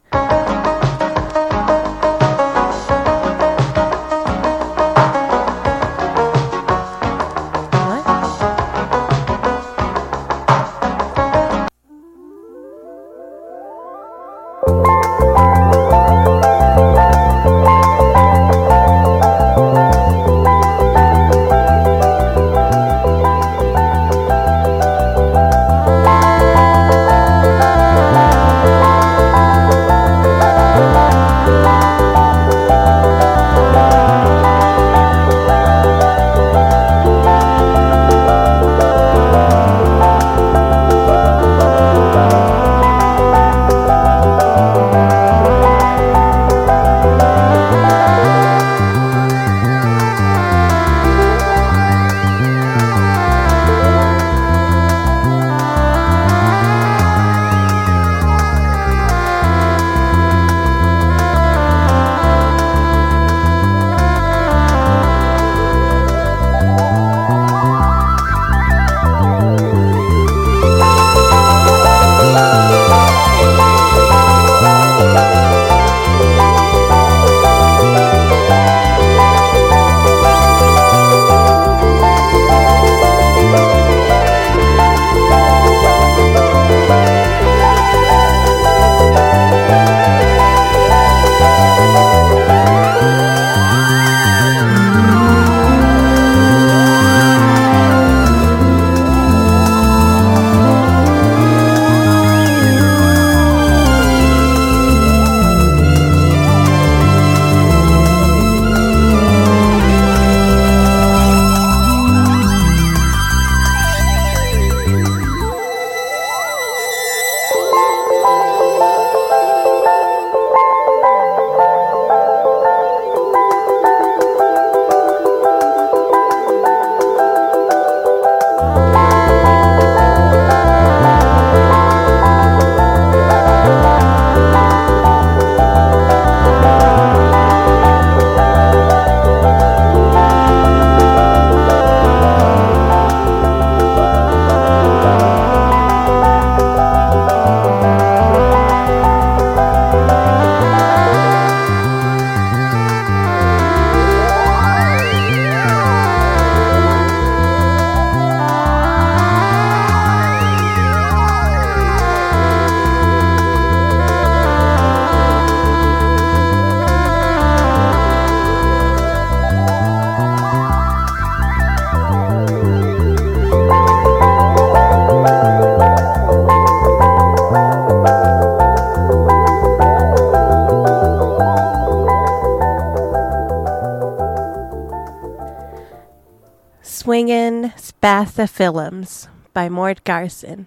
[188.37, 190.67] Spathiphyllums by Mort Garson.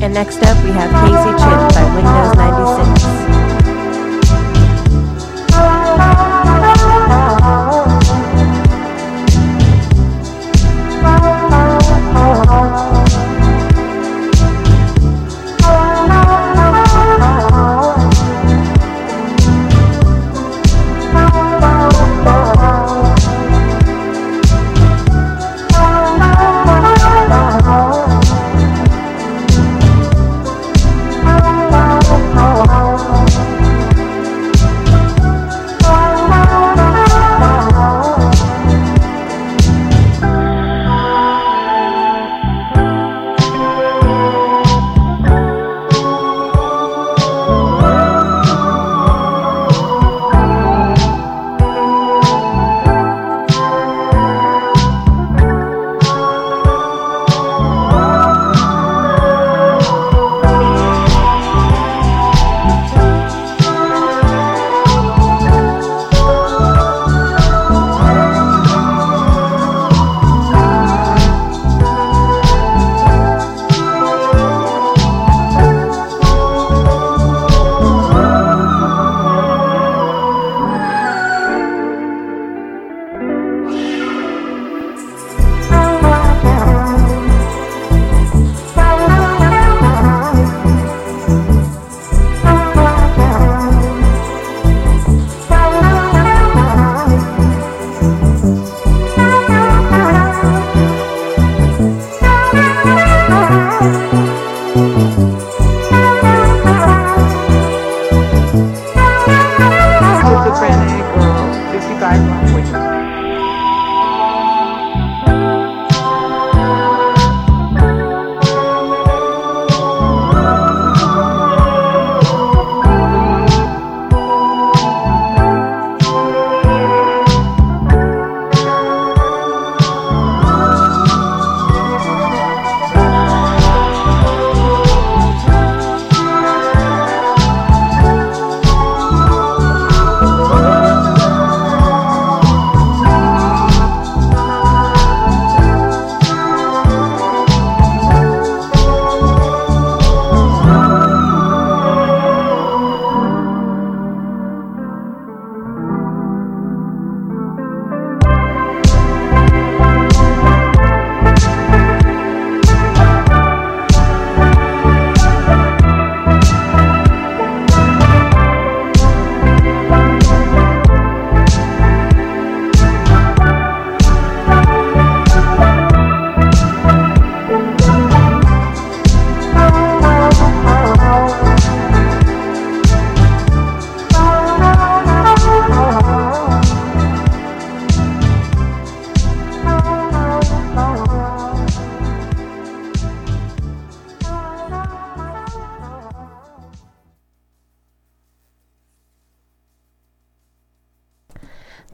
[0.00, 3.39] And next up, we have Hazy Trip by Windows 96.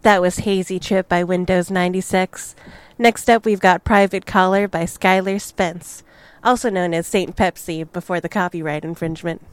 [0.06, 2.54] That was Hazy Trip by Windows 96.
[2.96, 6.04] Next up, we've got Private Caller by Skylar Spence,
[6.44, 9.44] also known as Saint Pepsi before the copyright infringement.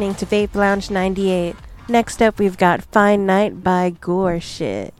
[0.00, 1.54] Listening to Vape Lounge 98.
[1.86, 4.92] Next up, we've got Fine Night by Goreshit.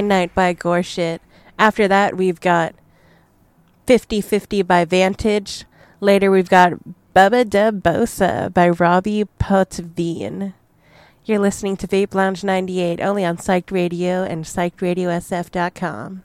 [0.00, 1.18] Fine Night by Goreshit.
[1.58, 2.74] After that, we've got
[3.86, 5.66] 50 50 by Vantage.
[6.00, 6.72] Later, we've got
[7.14, 10.54] Bubba Da Bosa by Robbie Potvin.
[11.26, 16.22] You're listening to Vape Lounge 98 only on Psyched Radio and PsychedRadioSF.com.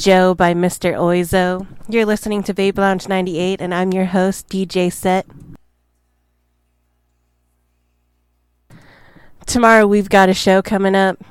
[0.00, 0.94] Joe by Mr.
[0.94, 1.66] Oizo.
[1.86, 5.26] You're listening to Vape Lounge 98, and I'm your host, DJ Set.
[9.44, 11.22] Tomorrow we've got a show coming up.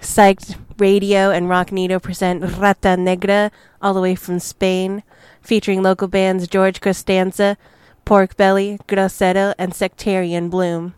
[0.00, 5.04] Psyched Radio and Rock Nido present Rata Negra, all the way from Spain,
[5.40, 7.56] featuring local bands George Costanza,
[8.04, 10.94] Pork Belly, Grosero, and Sectarian Bloom.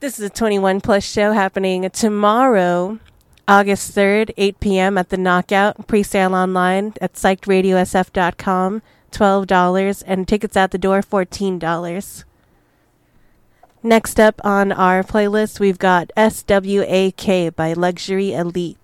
[0.00, 2.98] This is a 21 plus show happening tomorrow,
[3.46, 4.98] August 3rd, 8 p.m.
[4.98, 5.86] at the Knockout.
[5.86, 8.82] Pre-sale online at psychedradiosf.com,
[9.12, 12.24] $12, and tickets at the door, $14.
[13.82, 18.83] Next up on our playlist, we've got SWAK by Luxury Elite.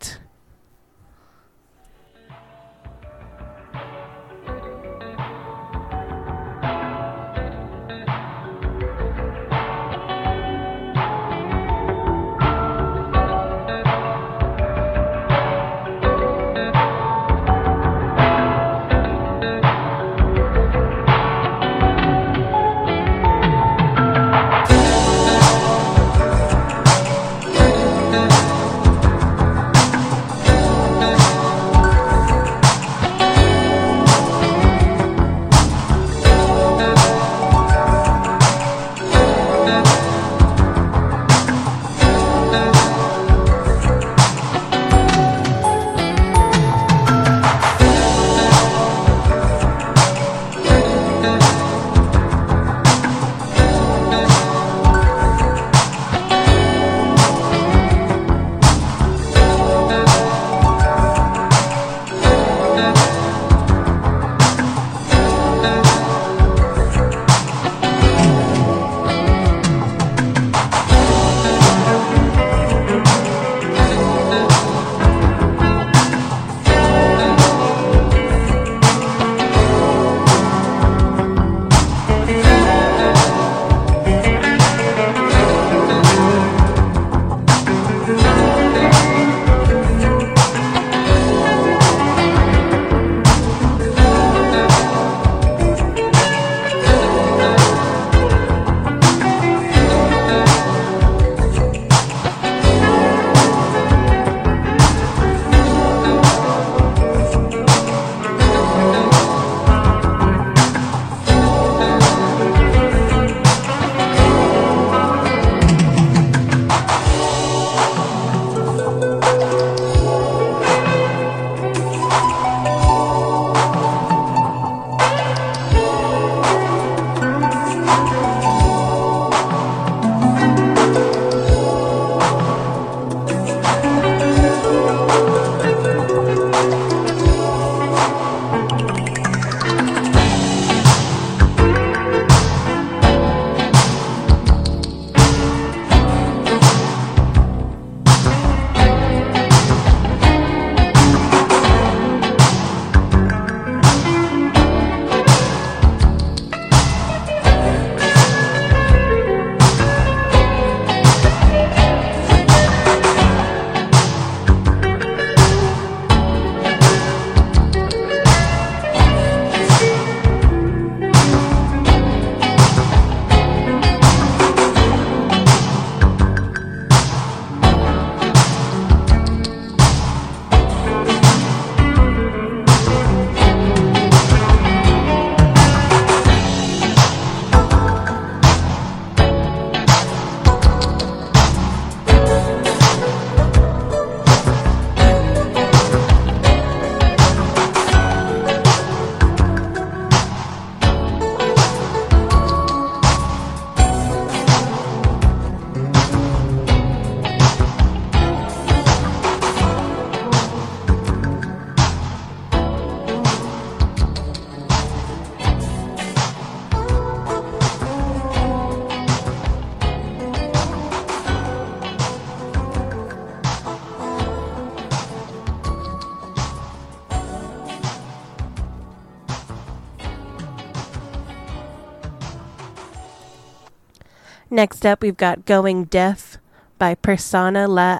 [234.60, 236.36] Next up, we've got Going Deaf
[236.76, 237.98] by Persona La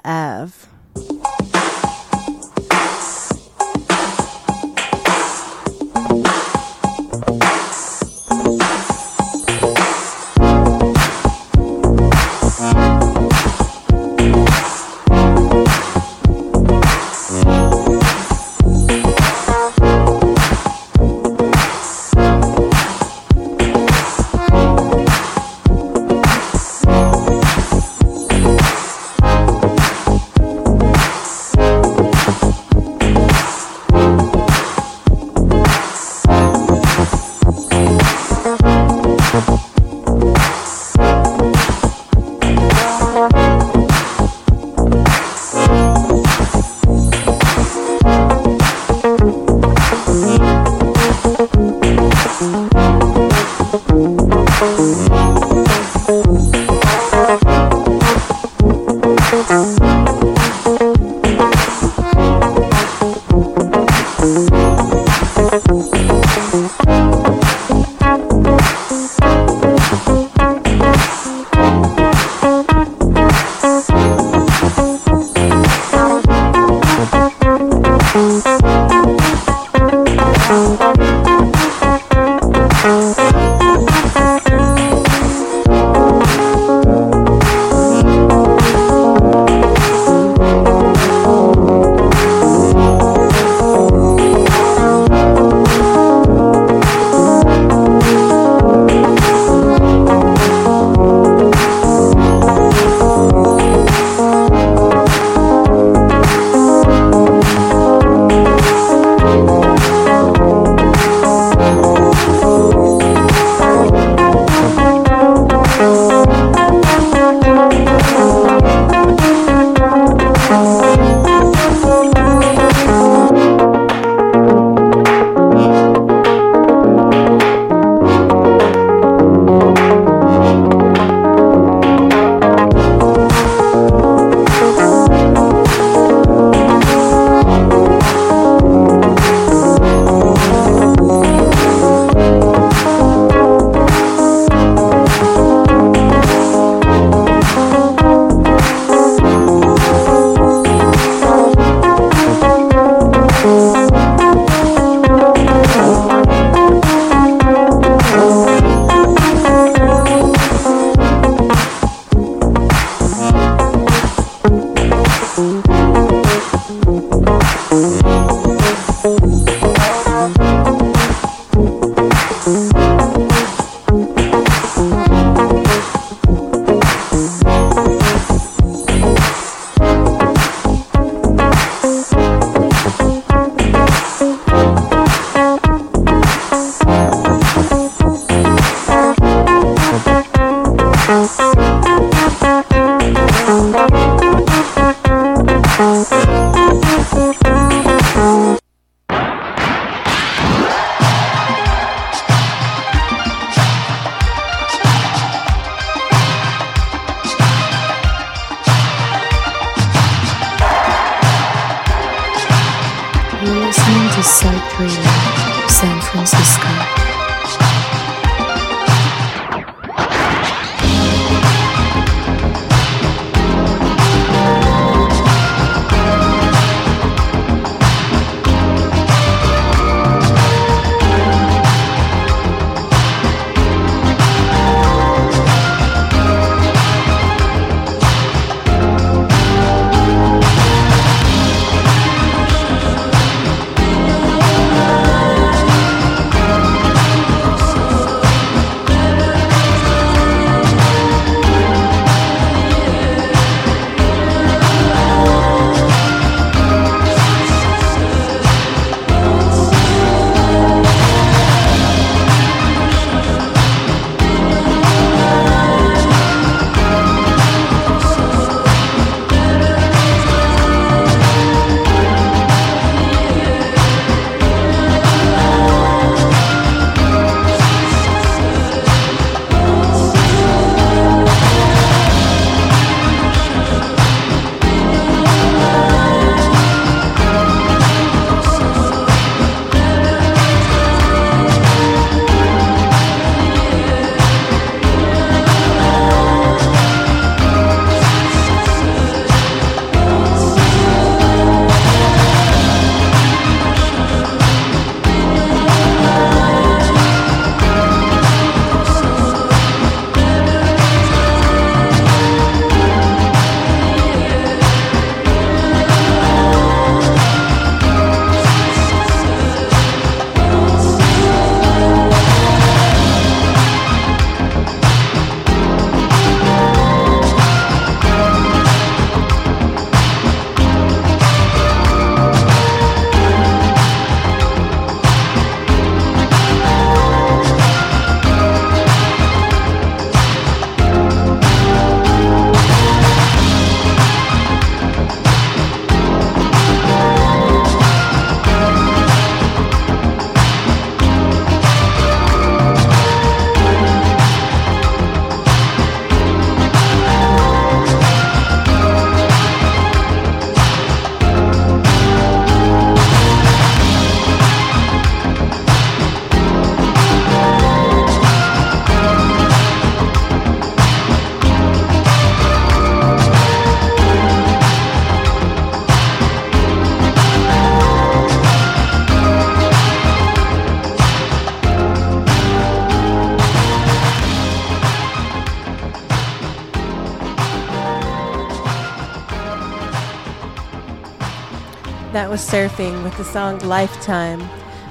[392.31, 394.39] was Surfing with the song Lifetime.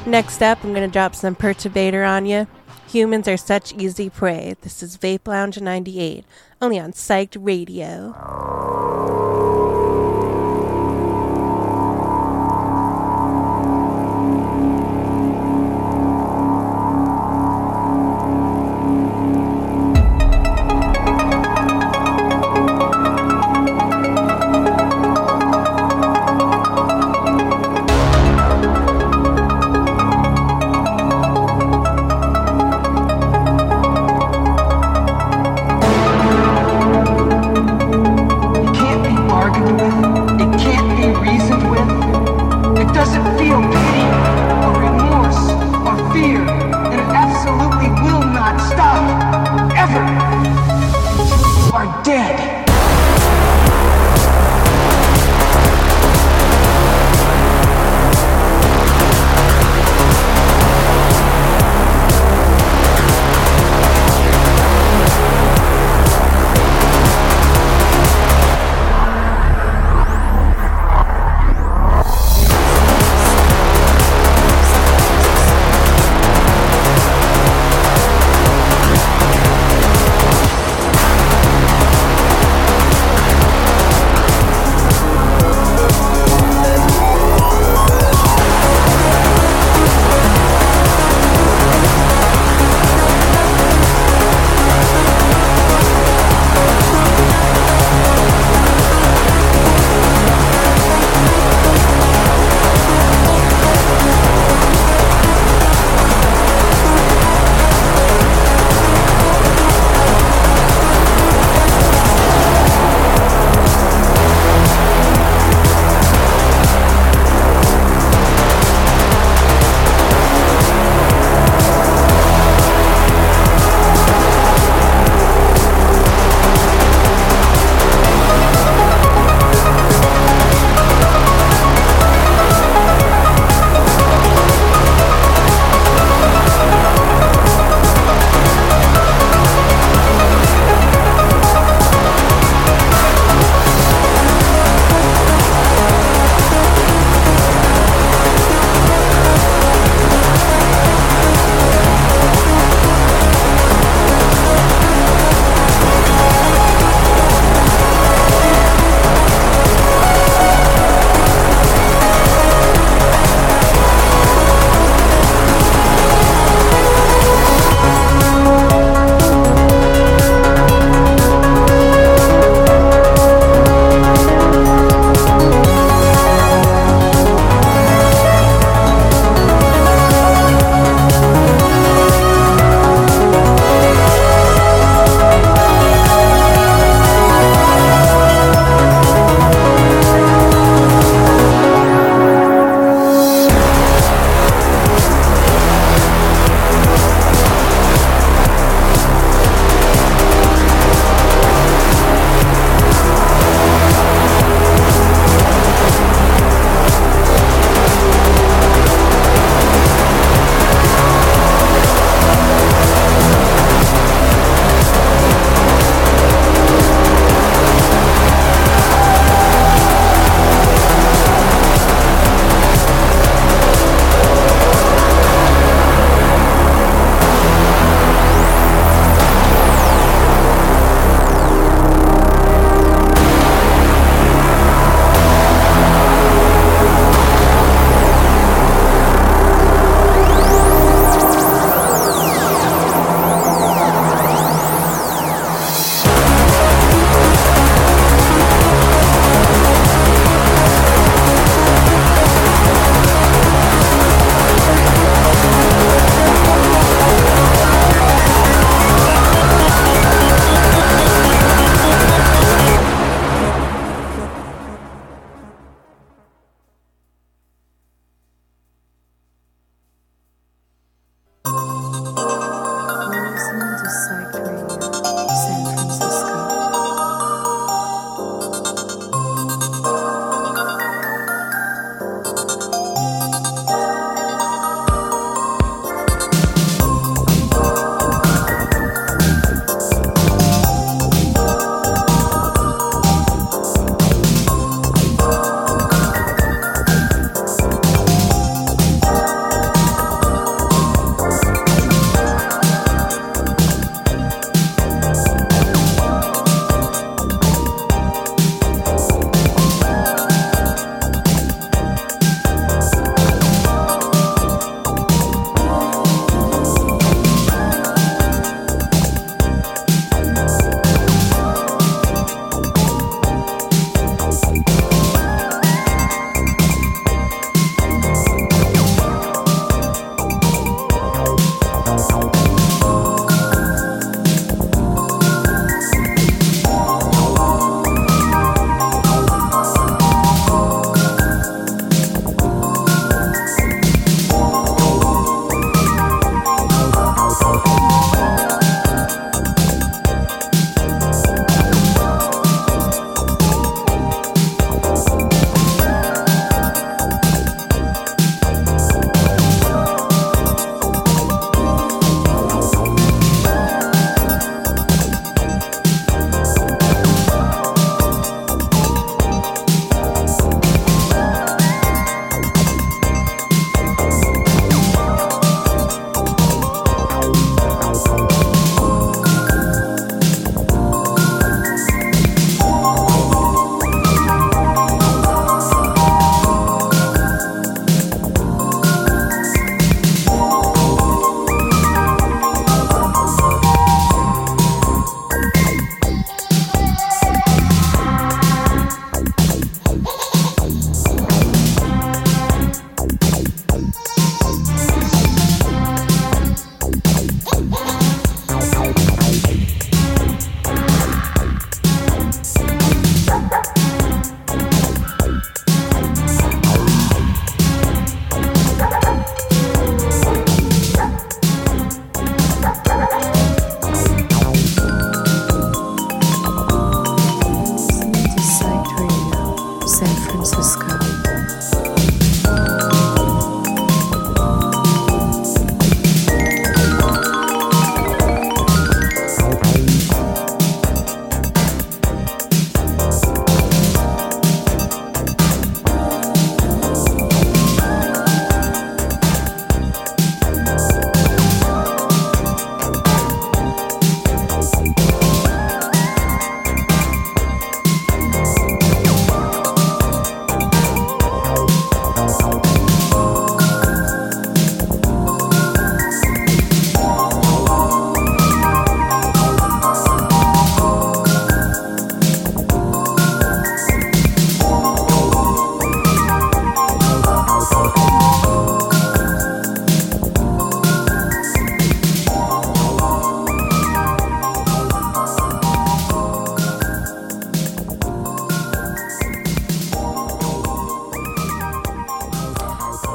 [0.04, 2.46] Next up, I'm going to drop some Perturbator on you.
[2.88, 4.56] Humans are such easy prey.
[4.60, 6.26] This is Vape Lounge 98,
[6.60, 8.12] only on Psyched Radio.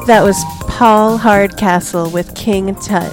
[0.06, 3.11] That was Paul Hardcastle with King Tut.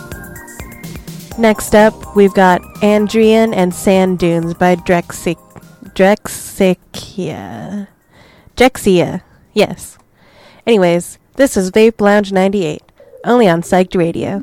[1.39, 5.39] Next up, we've got Andrian and Sand Dunes by Drexic
[5.95, 7.89] Drexciya.
[8.57, 9.23] Drexciya,
[9.55, 9.97] yes.
[10.67, 12.83] Anyways, this is Vape Lounge 98,
[13.25, 14.43] only on Psyched Radio.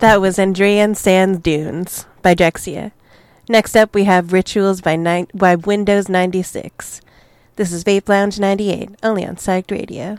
[0.00, 2.90] That was Andreaen Sands Dunes by Drexciya.
[3.48, 7.00] Next up, we have Rituals by, ni- by Windows 96.
[7.54, 10.18] This is Vape Lounge 98, only on Psyched Radio.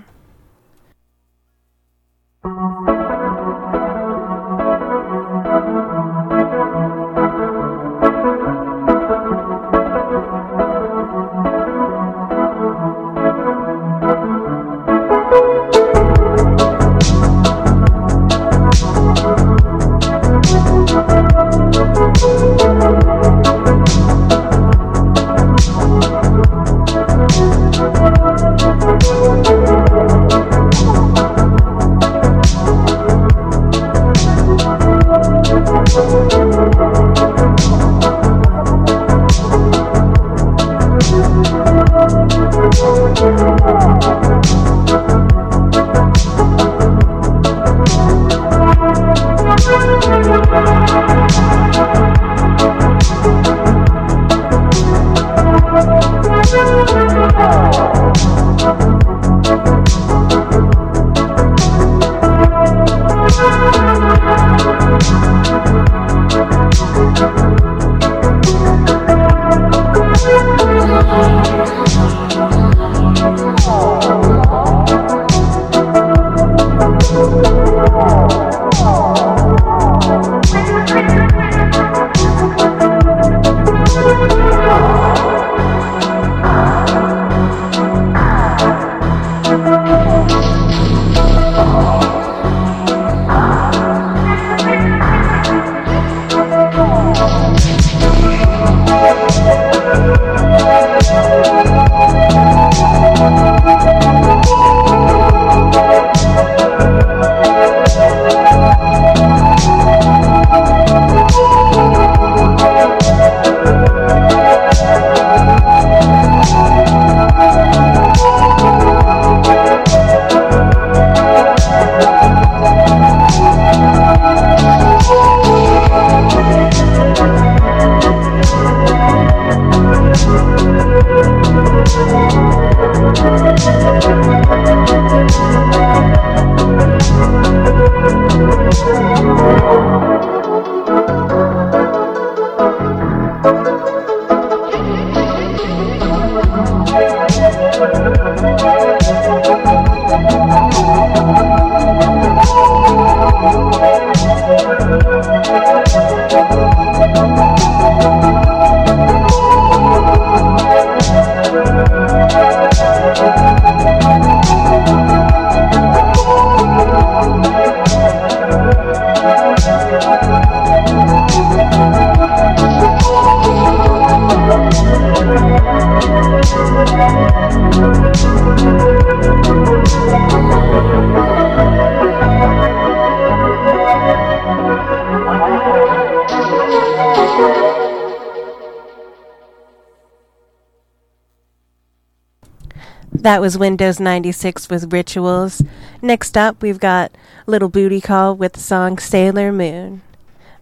[193.36, 195.62] That was Windows 96 with Rituals.
[196.02, 197.12] Next up, we've got
[197.48, 200.02] Little Booty Call with the song Sailor Moon,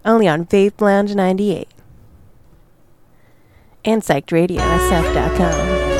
[0.03, 1.67] only on Vape Lounge 98
[3.85, 5.92] and Psyched Radio SF.com.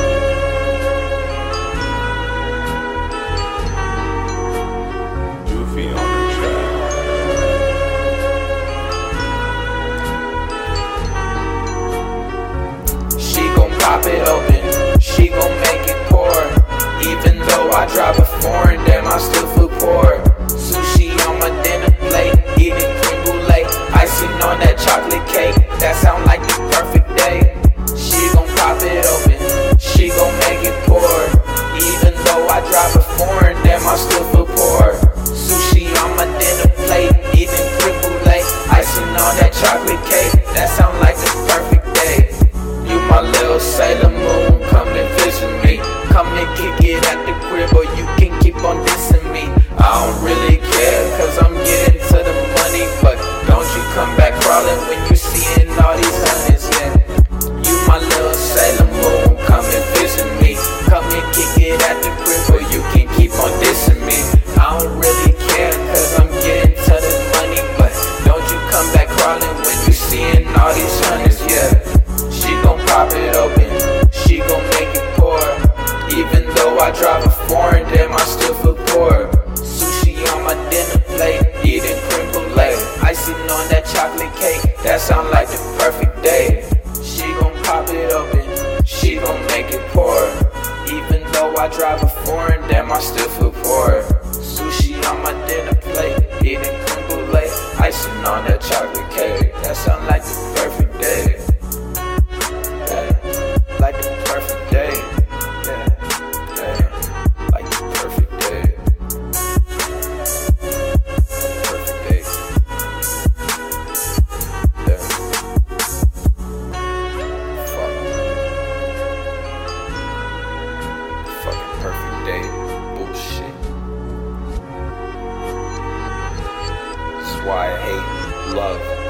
[128.54, 129.04] love.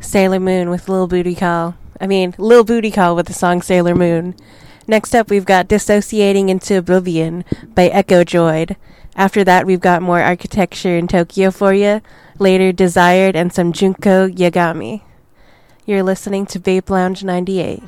[0.00, 1.74] Sailor Moon with Lil Booty Call.
[1.98, 4.34] I mean, Lil Booty Call with the song Sailor Moon.
[4.86, 8.76] Next up, we've got Dissociating into Oblivion by Echo Droid.
[9.14, 12.00] After that, we've got more architecture in Tokyo for you.
[12.38, 15.02] Later, Desired and some Junko Yagami.
[15.84, 17.82] You're listening to Vape Lounge 98.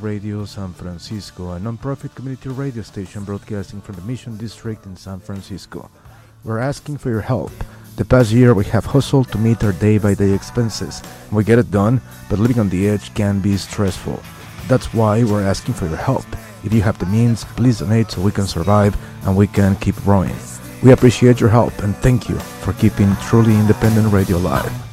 [0.00, 5.20] Radio San Francisco, a non-profit community radio station broadcasting from the Mission District in San
[5.20, 5.90] Francisco.
[6.44, 7.52] We're asking for your help.
[7.96, 11.02] The past year we have hustled to meet our day-by-day expenses.
[11.30, 14.22] We get it done, but living on the edge can be stressful.
[14.68, 16.26] That's why we're asking for your help.
[16.64, 18.96] If you have the means, please donate so we can survive
[19.26, 20.34] and we can keep growing.
[20.82, 24.89] We appreciate your help and thank you for keeping truly independent radio alive.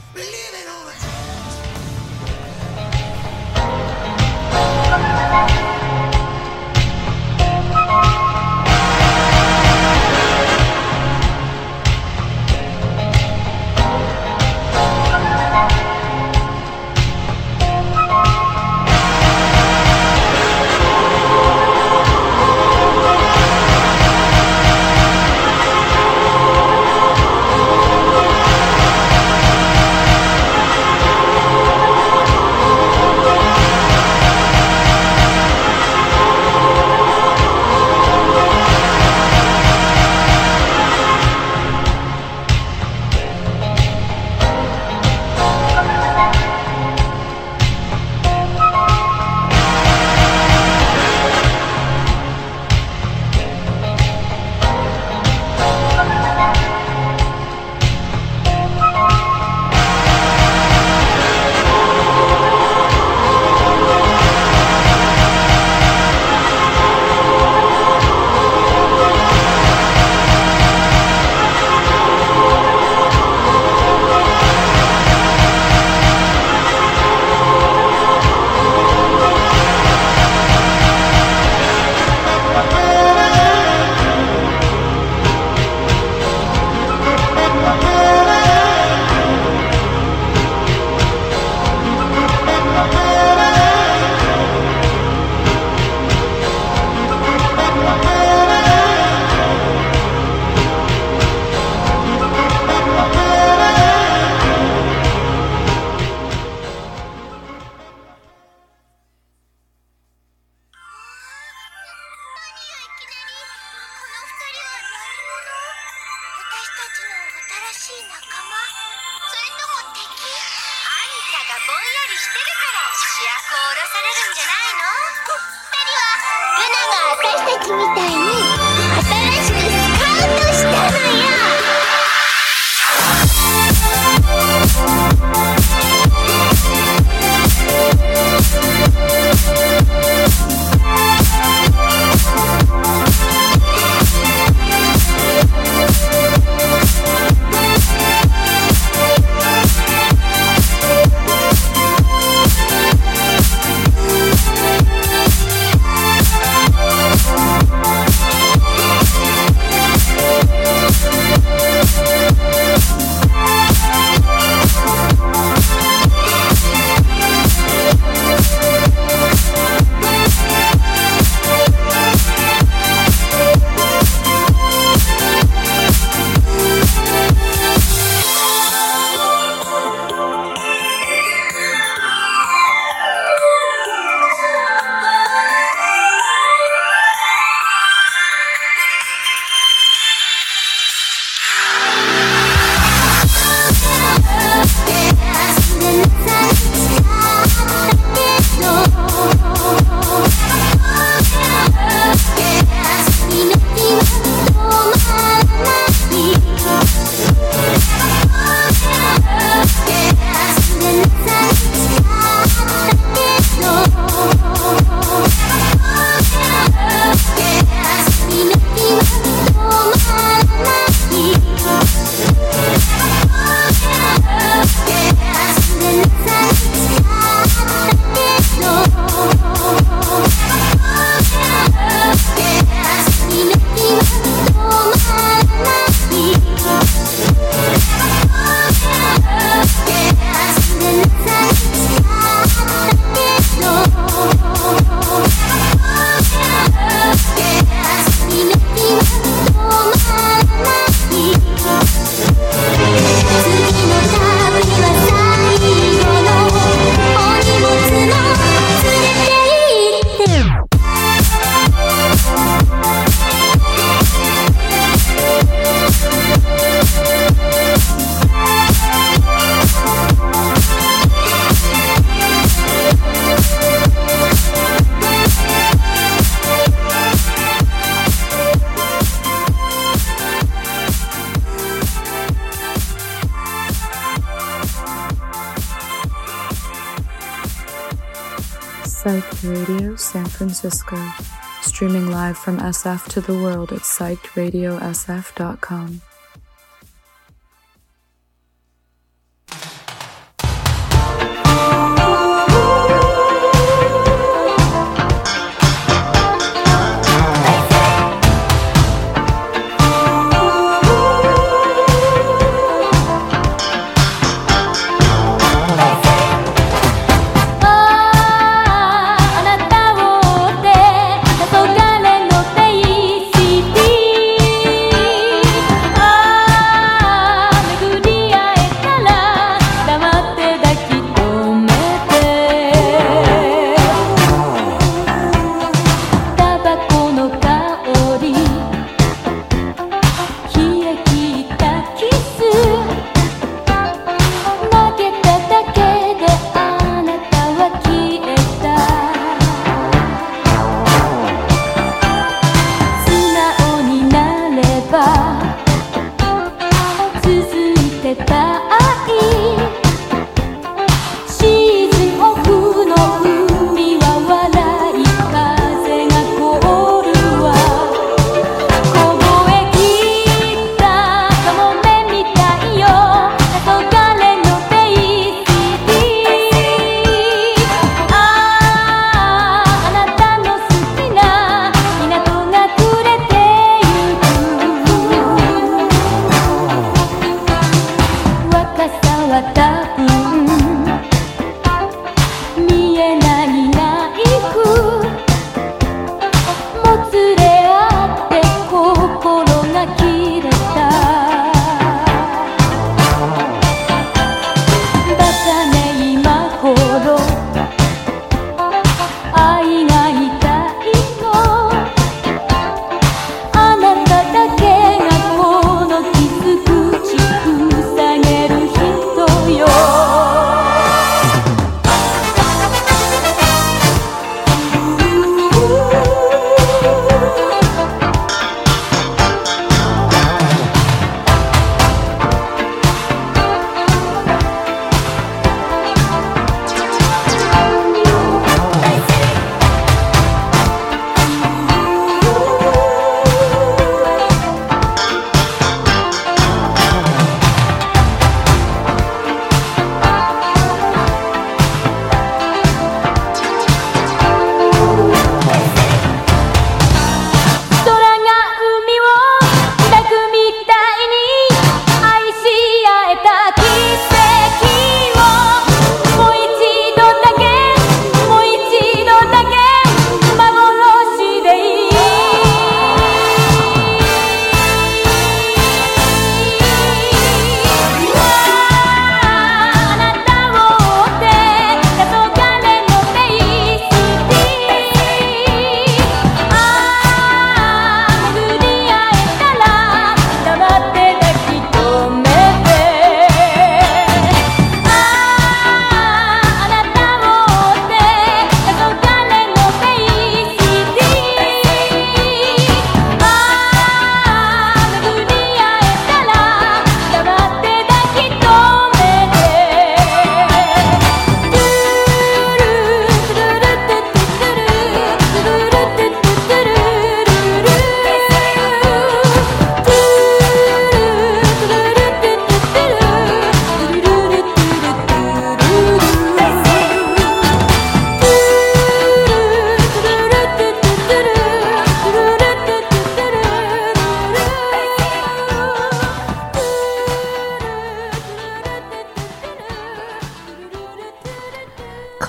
[292.68, 296.02] SF to the world at psychedradiosf.com.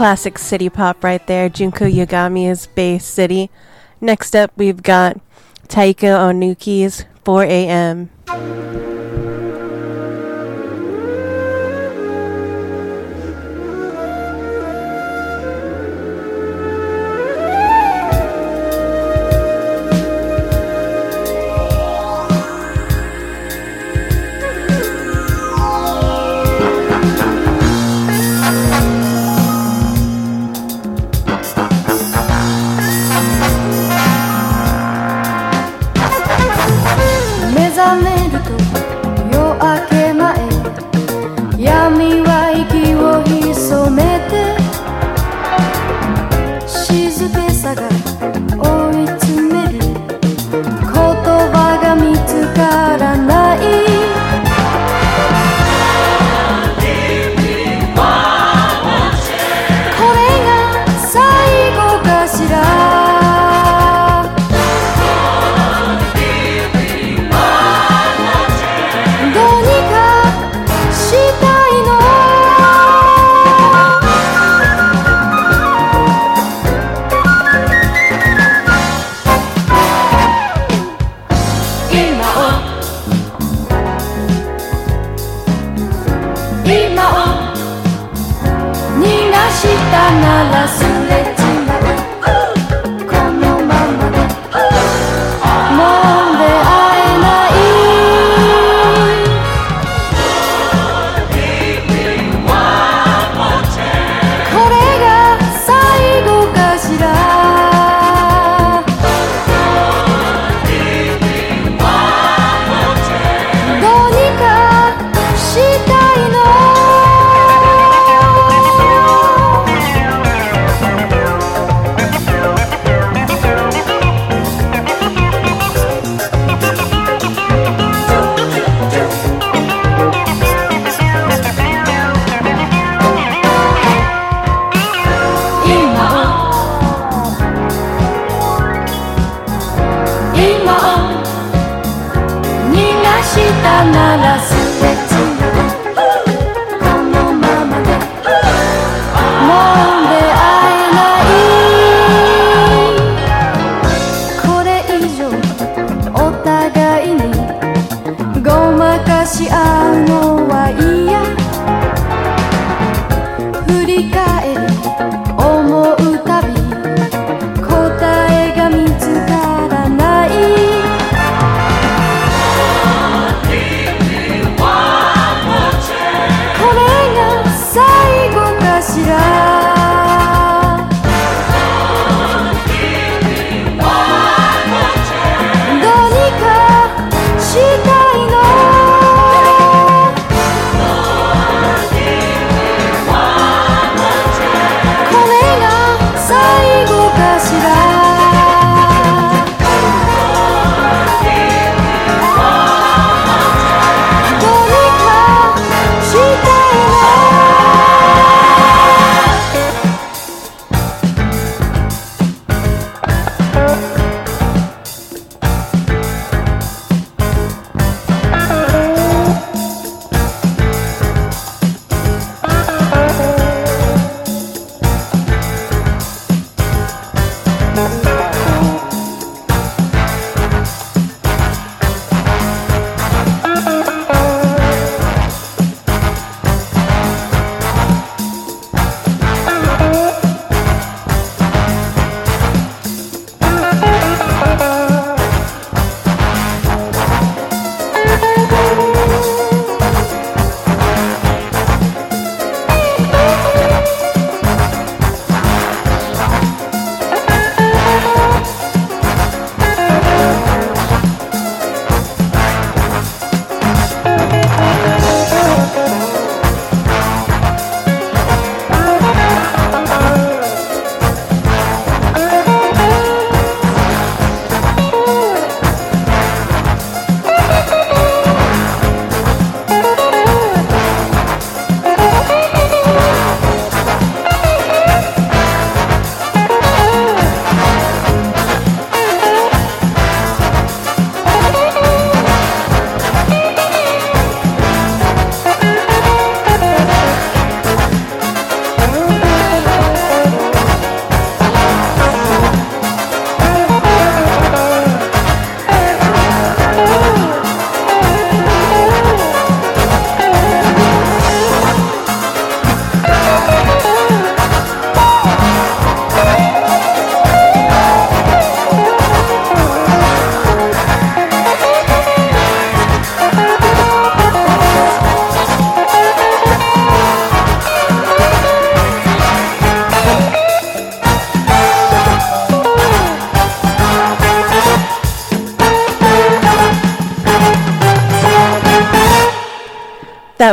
[0.09, 1.51] classic city pop right there.
[1.51, 3.51] Junko Yagami's Bay City.
[4.01, 5.21] Next up, we've got
[5.69, 8.09] Taeko Onuki's 4 a.m.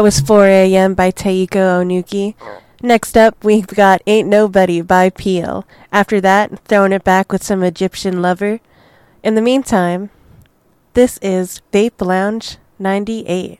[0.05, 0.93] was 4 a.m.
[0.93, 2.35] by Taeko Onuki.
[2.79, 5.65] Next up, we've got Ain't Nobody by Peel.
[5.91, 8.59] After that, throwing it back with some Egyptian lover.
[9.23, 10.11] In the meantime,
[10.93, 13.59] this is Vape Lounge 98.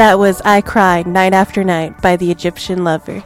[0.00, 3.22] That was I Cry Night After Night by the Egyptian Lover.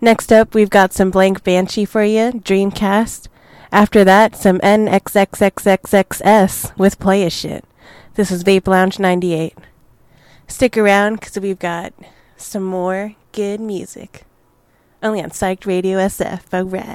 [0.00, 3.28] Next up, we've got some Blank Banshee for you, Dreamcast.
[3.70, 7.66] After that, some NXXXXXS with Play a Shit.
[8.14, 9.54] This is Vape Lounge 98.
[10.46, 11.92] Stick around because we've got
[12.38, 14.22] some more good music.
[15.02, 16.54] Only on Psyched Radio SF.
[16.54, 16.91] Alright.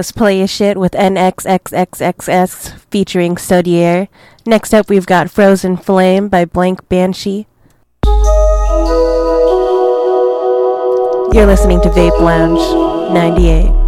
[0.00, 4.08] Was Play a Shit with NXXXXXS featuring Sodier.
[4.46, 7.46] Next up, we've got Frozen Flame by Blank Banshee.
[11.34, 13.79] You're listening to Vape Lounge 98.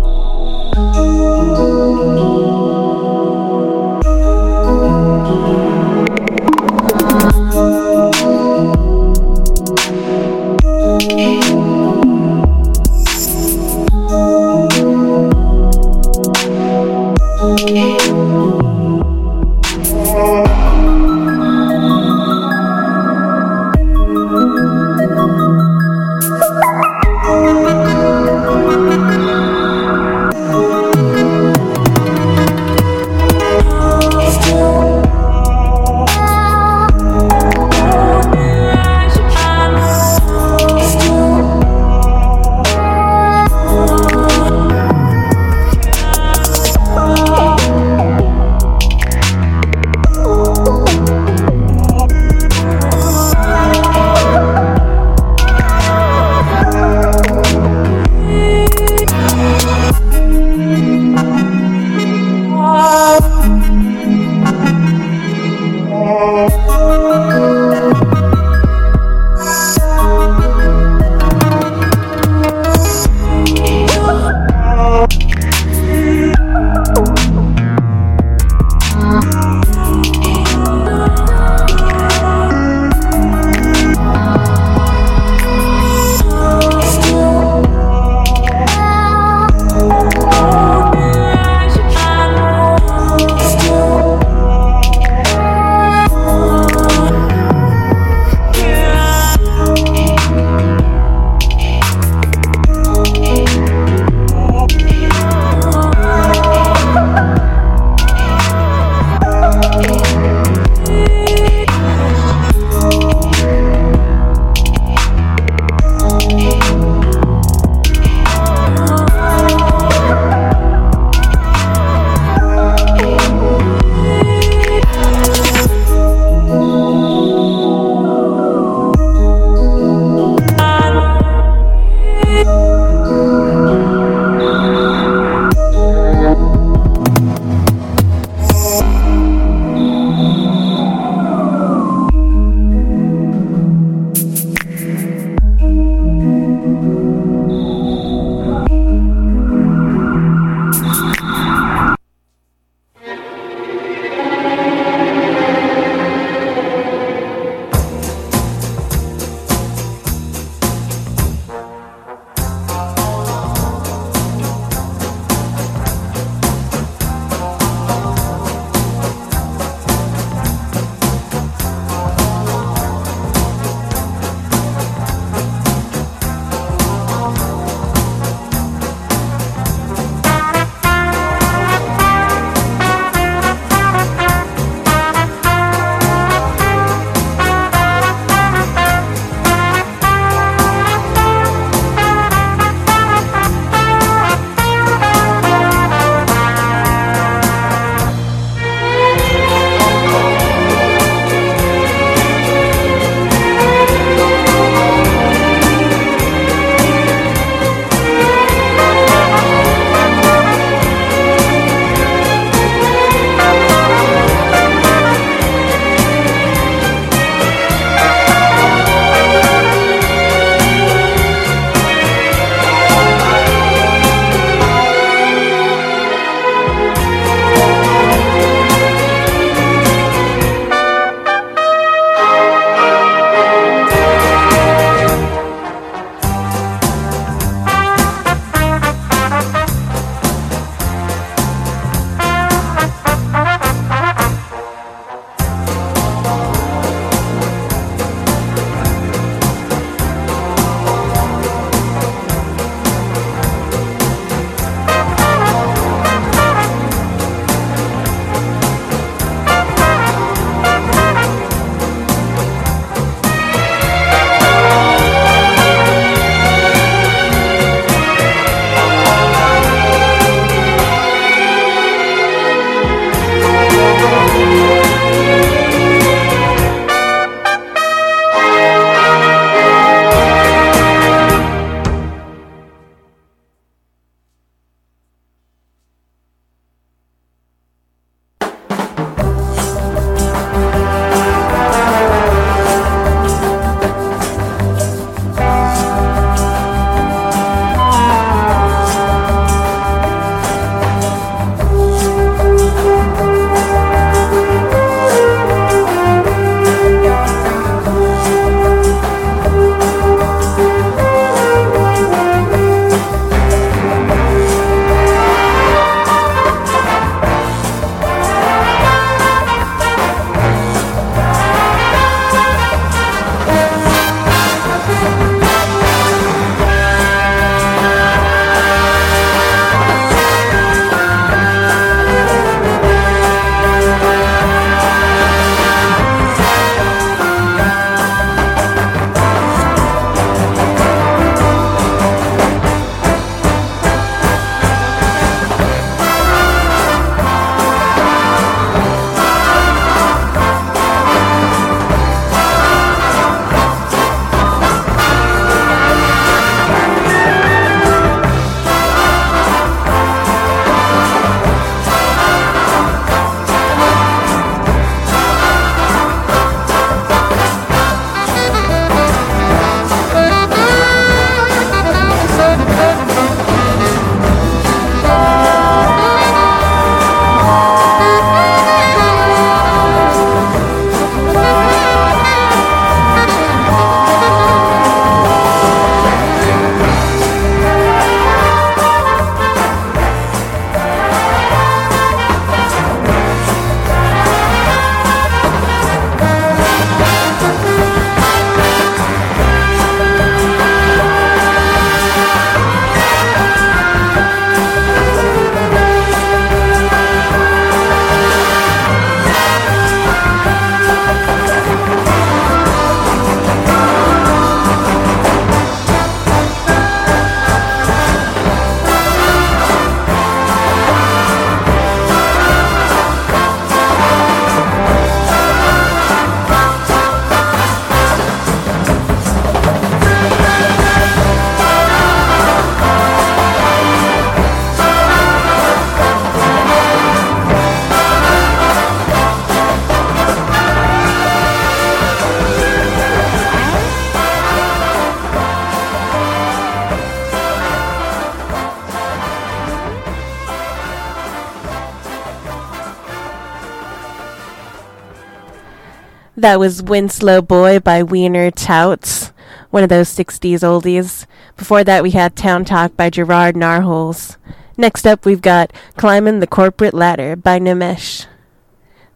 [456.43, 459.31] That was Winslow Boy by Wiener Touts,
[459.71, 461.25] one of those 60s oldies.
[461.57, 464.39] Before that, we had Town Talk by Gerard Narholes.
[464.77, 468.27] Next up, we've got Climbing the Corporate Ladder by Nimesh.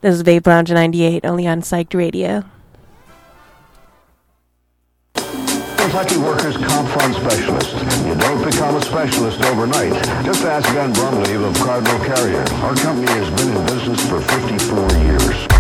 [0.02, 2.44] This is Vape Lounge 98, only on Psyched Radio.
[5.16, 7.72] Kentucky Workers Comp Fund Specialist.
[8.06, 9.94] You don't become a specialist overnight.
[10.24, 12.44] Just ask Ben Brumley of Cardinal Carrier.
[12.62, 15.55] Our company has been in business for 54 years.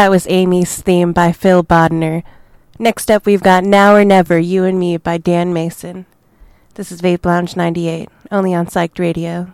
[0.00, 2.22] That was Amy's theme by Phil Bodner.
[2.78, 6.06] Next up, we've got Now or Never, You and Me by Dan Mason.
[6.72, 9.52] This is Vape Lounge 98, only on Psyched Radio.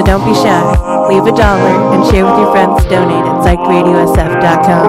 [0.00, 0.60] So don't be shy.
[1.08, 2.84] Leave a dollar and share with your friends.
[2.84, 4.88] Donate at psychedradiosf.com.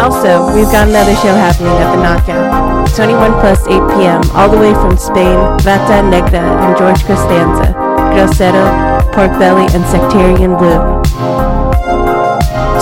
[0.00, 2.94] Also, we've got another show happening at the Knockout.
[2.94, 4.22] 21 plus 8 p.m.
[4.32, 7.74] all the way from Spain, Vata Negra and George Costanza,
[8.14, 11.02] Grosero, Pork Belly, and Sectarian Blue.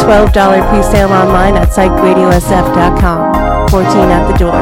[0.05, 3.68] $12 pre-sale online at psychedradiosf.com.
[3.70, 4.60] 14 at the door.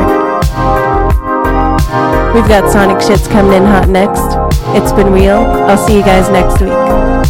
[2.32, 4.41] We've got Sonic Shits coming in hot next.
[4.74, 5.40] It's been real.
[5.68, 6.72] I'll see you guys next week.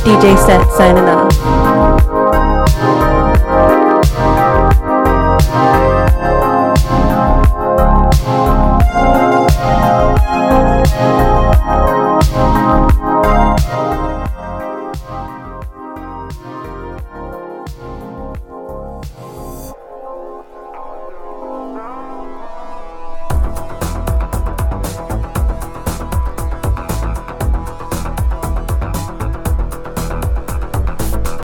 [0.05, 1.62] DJ Set signing off.